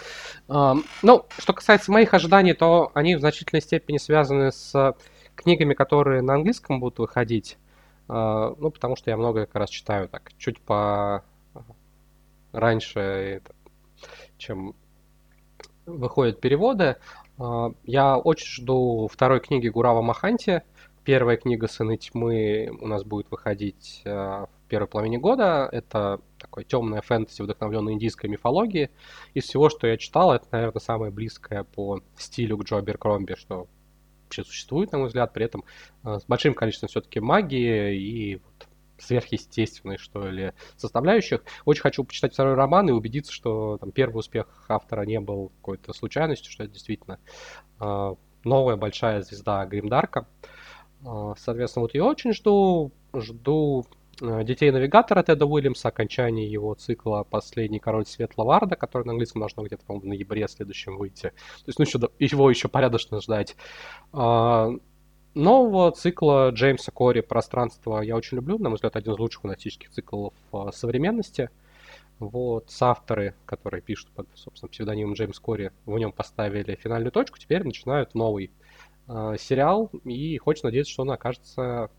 Ну, 0.48 1.26
что 1.38 1.54
касается 1.54 1.92
моих 1.92 2.14
ожиданий, 2.14 2.54
то 2.54 2.92
они 2.94 3.16
в 3.16 3.22
значительной 3.22 3.62
степени 3.62 3.98
связаны 3.98 4.52
с 4.52 4.96
книгами, 5.36 5.74
которые 5.74 6.22
на 6.22 6.36
английском 6.36 6.80
будут 6.82 7.00
выходить. 7.00 7.58
А, 8.10 8.54
ну, 8.58 8.72
потому 8.72 8.98
что 8.98 9.10
я 9.10 9.16
много 9.16 9.46
как 9.46 9.56
раз 9.56 9.70
читаю 9.70 10.10
так, 10.10 10.32
чуть 10.38 10.60
по 10.60 11.24
раньше, 12.52 13.42
чем 14.38 14.76
выходят 15.86 16.40
переводы. 16.40 16.98
А, 17.38 17.72
я 17.84 18.18
очень 18.18 18.48
жду 18.48 19.08
второй 19.12 19.40
книги 19.40 19.68
Гурава 19.68 20.02
Маханти. 20.02 20.64
Первая 21.04 21.36
книга 21.36 21.68
«Сыны 21.68 21.98
тьмы» 21.98 22.70
у 22.80 22.88
нас 22.88 23.04
будет 23.04 23.32
выходить 23.32 24.04
а, 24.06 24.46
в 24.46 24.70
первой 24.70 24.88
половине 24.88 25.18
года. 25.18 25.68
Это 25.72 26.22
такое 26.38 26.64
темное 26.64 27.02
фэнтези, 27.02 27.42
вдохновленное 27.42 27.94
индийской 27.94 28.30
мифологией. 28.30 28.90
Из 29.34 29.46
всего, 29.46 29.70
что 29.70 29.88
я 29.88 29.98
читал, 29.98 30.34
это, 30.34 30.46
наверное, 30.52 30.80
самое 30.80 31.12
близкое 31.12 31.64
по 31.64 32.02
стилю 32.18 32.58
к 32.58 32.64
Джо 32.64 32.82
Беркромби, 32.82 33.36
что 33.36 33.68
вообще 34.24 34.44
существует, 34.44 34.92
на 34.92 35.00
мой 35.00 35.08
взгляд, 35.08 35.34
при 35.34 35.46
этом 35.46 35.64
а, 36.04 36.20
с 36.20 36.26
большим 36.26 36.54
количеством 36.54 36.90
все-таки 36.90 37.20
магии 37.20 37.96
и 37.96 38.36
вот 38.36 38.68
сверхъестественной, 39.02 39.98
что 39.98 40.28
ли, 40.28 40.54
составляющих. 40.78 41.44
Очень 41.66 41.82
хочу 41.82 42.04
почитать 42.04 42.34
второй 42.34 42.54
роман 42.54 42.90
и 42.90 42.92
убедиться, 42.92 43.32
что 43.32 43.78
там, 43.78 43.92
первый 43.92 44.20
успех 44.20 44.48
автора 44.70 45.04
не 45.04 45.20
был 45.20 45.52
какой-то 45.62 45.94
случайностью, 45.94 46.52
что 46.52 46.64
это 46.64 46.74
действительно 46.74 47.20
э, 47.80 48.16
новая 48.44 48.76
большая 48.76 49.22
звезда 49.22 49.66
Гримдарка. 49.66 50.28
Э, 51.06 51.34
соответственно, 51.38 51.84
вот 51.84 51.94
я 51.94 52.06
очень 52.06 52.34
жду, 52.34 52.92
жду 53.14 53.86
э, 54.22 54.44
Детей 54.44 54.72
навигатора 54.72 55.24
Теда 55.24 55.46
Уильямса, 55.46 55.90
окончание 55.90 56.50
его 56.50 56.74
цикла 56.76 57.24
Последний 57.24 57.80
король 57.80 58.06
Светлого 58.06 58.60
который 58.76 59.06
на 59.06 59.12
английском 59.12 59.42
должно 59.42 59.64
где-то, 59.64 59.86
по-моему, 59.86 60.06
в 60.06 60.10
ноябре 60.10 60.48
следующем 60.48 60.98
выйти. 60.98 61.30
То 61.32 61.68
есть, 61.68 61.80
ну, 61.80 61.86
еще, 61.86 62.00
его 62.20 62.50
еще 62.50 62.68
порядочно 62.68 63.22
ждать 63.22 63.56
нового 65.34 65.92
цикла 65.92 66.52
Джеймса 66.52 66.92
Кори 66.92 67.22
«Пространство» 67.22 68.02
я 68.02 68.16
очень 68.16 68.38
люблю. 68.38 68.58
На 68.58 68.70
мой 68.70 68.76
взгляд, 68.76 68.96
один 68.96 69.14
из 69.14 69.20
лучших 69.20 69.42
фантастических 69.42 69.90
циклов 69.92 70.34
а, 70.52 70.72
современности. 70.72 71.50
Вот, 72.20 72.70
авторы, 72.80 73.34
которые 73.46 73.82
пишут 73.82 74.12
под, 74.12 74.28
собственно, 74.36 74.70
псевдонимом 74.70 75.14
Джеймс 75.14 75.40
Кори, 75.40 75.72
в 75.88 75.98
нем 75.98 76.12
поставили 76.12 76.76
финальную 76.76 77.12
точку, 77.12 77.40
теперь 77.40 77.64
начинают 77.64 78.14
новый 78.14 78.52
э, 79.08 79.36
сериал, 79.40 79.90
и 80.04 80.38
хочется 80.38 80.68
надеяться, 80.68 80.94
что 80.94 81.02
он 81.02 81.10
окажется 81.10 81.90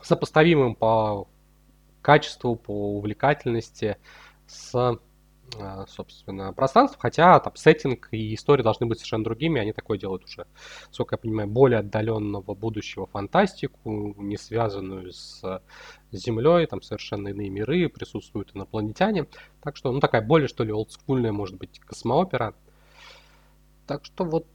сопоставимым 0.00 0.76
по 0.76 1.26
качеству, 2.00 2.54
по 2.54 2.96
увлекательности 2.96 3.96
с 4.46 4.98
собственно, 5.88 6.52
пространство, 6.52 6.98
хотя 7.00 7.38
там 7.40 7.54
сеттинг 7.56 8.08
и 8.12 8.34
история 8.34 8.62
должны 8.62 8.86
быть 8.86 8.98
совершенно 8.98 9.24
другими, 9.24 9.60
они 9.60 9.72
такое 9.72 9.98
делают 9.98 10.24
уже, 10.24 10.46
сколько 10.90 11.14
я 11.14 11.18
понимаю, 11.18 11.48
более 11.48 11.80
отдаленного 11.80 12.54
будущего 12.54 13.06
фантастику, 13.06 14.14
не 14.18 14.36
связанную 14.36 15.12
с 15.12 15.62
Землей, 16.12 16.66
там 16.66 16.82
совершенно 16.82 17.28
иные 17.28 17.50
миры, 17.50 17.88
присутствуют 17.88 18.54
инопланетяне, 18.54 19.26
так 19.62 19.76
что, 19.76 19.92
ну, 19.92 20.00
такая 20.00 20.22
более, 20.22 20.48
что 20.48 20.64
ли, 20.64 20.72
олдскульная, 20.72 21.32
может 21.32 21.56
быть, 21.56 21.80
космоопера, 21.80 22.54
так 23.90 24.04
что 24.04 24.24
вот 24.24 24.46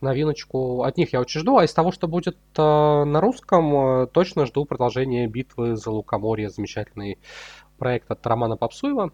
новиночку 0.00 0.82
от 0.82 0.96
них 0.96 1.12
я 1.12 1.20
очень 1.20 1.42
жду. 1.42 1.58
А 1.58 1.64
из 1.64 1.72
того, 1.72 1.92
что 1.92 2.08
будет 2.08 2.36
э, 2.56 2.60
на 2.60 3.20
русском, 3.20 4.02
э, 4.02 4.06
точно 4.08 4.46
жду 4.46 4.64
продолжения 4.64 5.28
битвы 5.28 5.76
за 5.76 5.92
Лукоморье. 5.92 6.50
Замечательный 6.50 7.16
проект 7.78 8.10
от 8.10 8.26
Романа 8.26 8.56
Попсуева 8.56 9.12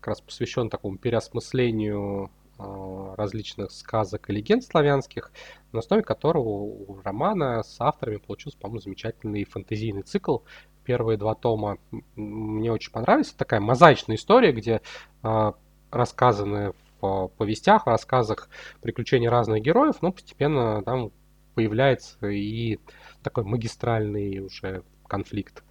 как 0.00 0.08
раз 0.08 0.20
посвящен 0.20 0.70
такому 0.70 0.96
переосмыслению 0.98 2.30
а, 2.58 3.14
различных 3.16 3.70
сказок 3.70 4.28
и 4.30 4.32
легенд 4.32 4.64
славянских, 4.64 5.30
на 5.72 5.80
основе 5.80 6.02
которого 6.02 6.48
у 6.48 7.00
романа 7.02 7.62
с 7.62 7.76
авторами 7.80 8.16
получился, 8.16 8.58
по-моему, 8.58 8.80
замечательный 8.80 9.44
фэнтезийный 9.44 10.02
цикл. 10.02 10.38
Первые 10.84 11.18
два 11.18 11.34
тома 11.34 11.78
мне 12.16 12.72
очень 12.72 12.92
понравились. 12.92 13.32
такая 13.32 13.60
мозаичная 13.60 14.16
история, 14.16 14.52
где 14.52 14.80
э, 15.22 15.52
рассказаны 15.90 16.72
в 17.00 17.28
повестях, 17.36 17.84
в 17.84 17.90
рассказах 17.90 18.48
приключения 18.80 19.30
разных 19.30 19.62
героев, 19.62 19.96
но 20.02 20.12
постепенно 20.12 20.82
там 20.82 21.12
появляется 21.54 22.26
и 22.28 22.78
такой 23.22 23.44
магистральный 23.44 24.38
уже 24.38 24.82
конфликт. 25.06 25.64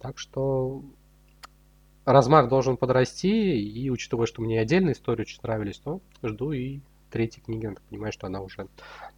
Так 0.00 0.18
что 0.18 0.82
размах 2.12 2.48
должен 2.48 2.76
подрасти, 2.76 3.58
и 3.58 3.90
учитывая, 3.90 4.26
что 4.26 4.42
мне 4.42 4.60
отдельные 4.60 4.92
истории 4.92 5.22
очень 5.22 5.40
нравились, 5.42 5.78
то 5.78 6.00
жду 6.22 6.52
и 6.52 6.80
третьей 7.14 7.42
книги, 7.42 7.66
я 7.66 7.74
понимаю, 7.88 8.12
что 8.12 8.26
она 8.26 8.40
уже 8.40 8.66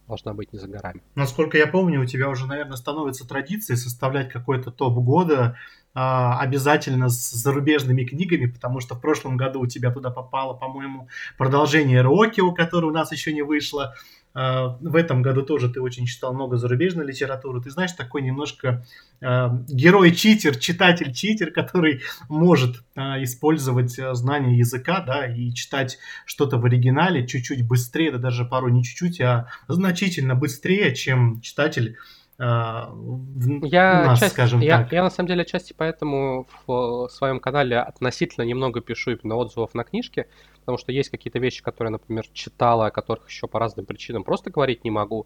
должна 0.07 0.33
быть 0.33 0.53
не 0.53 0.59
за 0.59 0.67
горами. 0.67 1.01
Насколько 1.15 1.57
я 1.57 1.65
помню, 1.65 2.01
у 2.01 2.05
тебя 2.05 2.29
уже, 2.29 2.45
наверное, 2.45 2.77
становится 2.77 3.27
традицией 3.27 3.75
составлять 3.75 4.29
какой-то 4.29 4.69
топ 4.69 4.93
года 4.99 5.57
а, 5.95 6.39
обязательно 6.39 7.09
с 7.09 7.31
зарубежными 7.31 8.03
книгами, 8.03 8.45
потому 8.45 8.81
что 8.81 8.93
в 8.93 9.01
прошлом 9.01 9.35
году 9.35 9.61
у 9.61 9.65
тебя 9.65 9.91
туда 9.91 10.11
попало, 10.11 10.53
по-моему, 10.53 11.07
продолжение 11.39 12.01
Рокки, 12.01 12.39
у 12.39 12.53
которого 12.53 12.91
у 12.91 12.93
нас 12.93 13.11
еще 13.11 13.33
не 13.33 13.41
вышло. 13.41 13.95
А, 14.39 14.77
в 14.81 14.95
этом 14.95 15.23
году 15.23 15.41
тоже 15.41 15.67
ты 15.67 15.81
очень 15.81 16.05
читал 16.05 16.31
много 16.31 16.57
зарубежной 16.57 17.07
литературы. 17.07 17.59
Ты 17.59 17.71
знаешь, 17.71 17.93
такой 17.93 18.21
немножко 18.21 18.85
а, 19.19 19.63
герой-читер, 19.67 20.57
читатель-читер, 20.57 21.49
который 21.49 22.01
может 22.29 22.83
а, 22.95 23.21
использовать 23.23 23.99
знания 24.13 24.59
языка, 24.59 24.99
да, 25.01 25.25
и 25.25 25.51
читать 25.53 25.97
что-то 26.27 26.59
в 26.59 26.65
оригинале 26.65 27.25
чуть-чуть 27.25 27.67
быстрее, 27.67 28.11
да 28.11 28.19
даже 28.19 28.45
порой 28.45 28.73
не 28.73 28.83
чуть-чуть, 28.83 29.19
а 29.21 29.47
значительно 29.67 30.35
быстрее, 30.35 30.93
чем 30.93 31.41
читатель 31.41 31.97
я, 32.39 34.05
нас, 34.05 34.19
часть, 34.19 34.33
скажем 34.33 34.59
я, 34.59 34.83
так. 34.83 34.91
Я 34.91 35.03
на 35.03 35.09
самом 35.09 35.27
деле 35.27 35.41
отчасти 35.41 35.73
поэтому 35.75 36.47
в 36.67 37.09
своем 37.09 37.39
канале 37.39 37.79
относительно 37.79 38.43
немного 38.43 38.79
пишу 38.81 39.11
именно 39.11 39.35
отзывов 39.35 39.73
на 39.73 39.83
книжки, 39.83 40.27
потому 40.59 40.77
что 40.77 40.91
есть 40.91 41.09
какие-то 41.09 41.39
вещи, 41.39 41.63
которые, 41.63 41.91
например, 41.91 42.25
читала, 42.33 42.87
о 42.87 42.91
которых 42.91 43.27
еще 43.27 43.47
по 43.47 43.59
разным 43.59 43.85
причинам 43.87 44.23
просто 44.23 44.51
говорить 44.51 44.83
не 44.83 44.91
могу. 44.91 45.25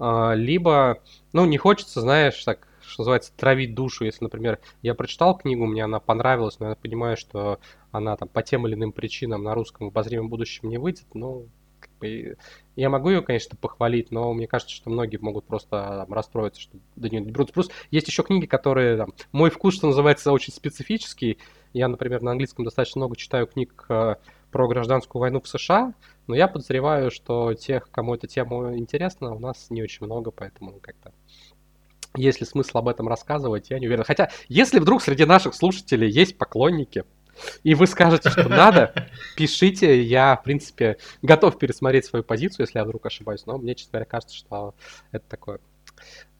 А, 0.00 0.32
либо, 0.34 1.02
ну, 1.32 1.46
не 1.46 1.58
хочется, 1.58 2.00
знаешь, 2.00 2.42
так, 2.44 2.66
что 2.80 3.02
называется, 3.02 3.32
травить 3.36 3.74
душу. 3.74 4.04
Если, 4.04 4.24
например, 4.24 4.58
я 4.82 4.94
прочитал 4.94 5.36
книгу, 5.36 5.66
мне 5.66 5.84
она 5.84 6.00
понравилась, 6.00 6.58
но 6.58 6.70
я 6.70 6.74
понимаю, 6.74 7.16
что 7.16 7.60
она 7.92 8.16
там 8.16 8.28
по 8.28 8.42
тем 8.42 8.66
или 8.66 8.74
иным 8.74 8.92
причинам 8.92 9.44
на 9.44 9.54
русском 9.54 9.86
в 9.86 9.90
обозримом 9.90 10.28
будущем 10.28 10.68
не 10.68 10.78
выйдет, 10.78 11.06
ну, 11.14 11.46
я 12.76 12.90
могу 12.90 13.10
ее, 13.10 13.22
конечно, 13.22 13.56
похвалить, 13.56 14.10
но 14.10 14.32
мне 14.32 14.46
кажется, 14.46 14.74
что 14.74 14.90
многие 14.90 15.16
могут 15.18 15.44
просто 15.44 16.04
там, 16.06 16.12
расстроиться, 16.12 16.60
что 16.60 16.78
до 16.96 17.08
нее 17.08 17.20
не 17.20 17.30
берутся. 17.30 17.54
Плюс 17.54 17.70
есть 17.90 18.08
еще 18.08 18.22
книги, 18.22 18.46
которые, 18.46 18.96
там, 18.96 19.12
мой 19.32 19.50
вкус, 19.50 19.74
что 19.74 19.88
называется, 19.88 20.32
очень 20.32 20.52
специфический. 20.52 21.38
Я, 21.72 21.88
например, 21.88 22.22
на 22.22 22.32
английском 22.32 22.64
достаточно 22.64 23.00
много 23.00 23.16
читаю 23.16 23.46
книг 23.46 23.84
э, 23.88 24.16
про 24.50 24.68
гражданскую 24.68 25.20
войну 25.20 25.40
в 25.40 25.48
США, 25.48 25.94
но 26.26 26.34
я 26.34 26.48
подозреваю, 26.48 27.10
что 27.10 27.54
тех, 27.54 27.90
кому 27.90 28.14
эта 28.14 28.26
тема 28.26 28.76
интересна, 28.76 29.34
у 29.34 29.38
нас 29.38 29.70
не 29.70 29.82
очень 29.82 30.06
много, 30.06 30.30
поэтому 30.30 30.72
как-то 30.80 31.12
есть 32.16 32.40
ли 32.40 32.46
смысл 32.46 32.78
об 32.78 32.88
этом 32.88 33.08
рассказывать, 33.08 33.70
я 33.70 33.78
не 33.78 33.86
уверен. 33.86 34.04
Хотя, 34.04 34.30
если 34.48 34.78
вдруг 34.78 35.02
среди 35.02 35.24
наших 35.24 35.54
слушателей 35.54 36.10
есть 36.10 36.38
поклонники, 36.38 37.04
и 37.62 37.74
вы 37.74 37.86
скажете, 37.86 38.30
что 38.30 38.48
надо, 38.48 39.08
пишите. 39.36 40.02
Я, 40.02 40.36
в 40.36 40.42
принципе, 40.42 40.98
готов 41.22 41.58
пересмотреть 41.58 42.04
свою 42.04 42.24
позицию, 42.24 42.66
если 42.66 42.78
я 42.78 42.84
вдруг 42.84 43.06
ошибаюсь. 43.06 43.46
Но 43.46 43.58
мне, 43.58 43.74
честно 43.74 43.92
говоря, 43.92 44.06
кажется, 44.06 44.36
что 44.36 44.74
это 45.12 45.24
такое 45.28 45.60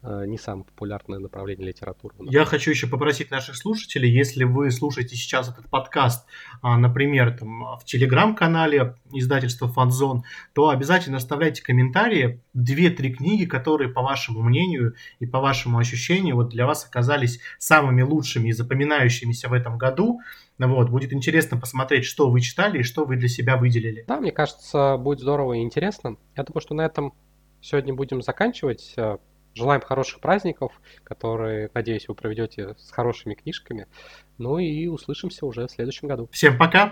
не 0.01 0.37
самое 0.37 0.63
популярное 0.63 1.19
направление 1.19 1.67
литературы. 1.67 2.15
Я 2.21 2.45
хочу 2.45 2.71
еще 2.71 2.87
попросить 2.87 3.31
наших 3.31 3.57
слушателей, 3.57 4.09
если 4.09 4.45
вы 4.45 4.71
слушаете 4.71 5.17
сейчас 5.17 5.49
этот 5.49 5.69
подкаст, 5.69 6.25
а, 6.61 6.77
например, 6.77 7.37
там, 7.37 7.77
в 7.77 7.83
телеграм-канале 7.83 8.95
издательства 9.11 9.67
Фанзон, 9.67 10.23
то 10.53 10.69
обязательно 10.69 11.17
оставляйте 11.17 11.61
комментарии, 11.61 12.41
две-три 12.53 13.13
книги, 13.13 13.43
которые, 13.43 13.89
по 13.89 14.01
вашему 14.01 14.41
мнению 14.41 14.95
и 15.19 15.25
по 15.25 15.41
вашему 15.41 15.77
ощущению, 15.79 16.37
вот 16.37 16.47
для 16.47 16.65
вас 16.65 16.85
оказались 16.85 17.41
самыми 17.57 18.01
лучшими 18.01 18.49
и 18.49 18.53
запоминающимися 18.53 19.49
в 19.49 19.53
этом 19.53 19.77
году. 19.77 20.21
Вот, 20.57 20.89
будет 20.89 21.11
интересно 21.11 21.57
посмотреть, 21.57 22.05
что 22.05 22.29
вы 22.29 22.39
читали 22.39 22.79
и 22.79 22.83
что 22.83 23.03
вы 23.03 23.17
для 23.17 23.27
себя 23.27 23.57
выделили. 23.57 24.05
Да, 24.07 24.21
мне 24.21 24.31
кажется, 24.31 24.95
будет 24.97 25.19
здорово 25.19 25.53
и 25.53 25.61
интересно. 25.61 26.15
Я 26.37 26.43
думаю, 26.43 26.61
что 26.61 26.73
на 26.73 26.85
этом 26.85 27.13
сегодня 27.59 27.93
будем 27.93 28.21
заканчивать. 28.21 28.95
Желаем 29.59 29.81
хороших 29.81 30.21
праздников, 30.21 30.71
которые, 31.03 31.69
надеюсь, 31.73 32.07
вы 32.07 32.15
проведете 32.15 32.75
с 32.77 32.91
хорошими 32.91 33.33
книжками. 33.33 33.87
Ну 34.37 34.57
и 34.57 34.87
услышимся 34.87 35.45
уже 35.45 35.67
в 35.67 35.71
следующем 35.71 36.07
году. 36.07 36.29
Всем 36.31 36.57
пока! 36.57 36.87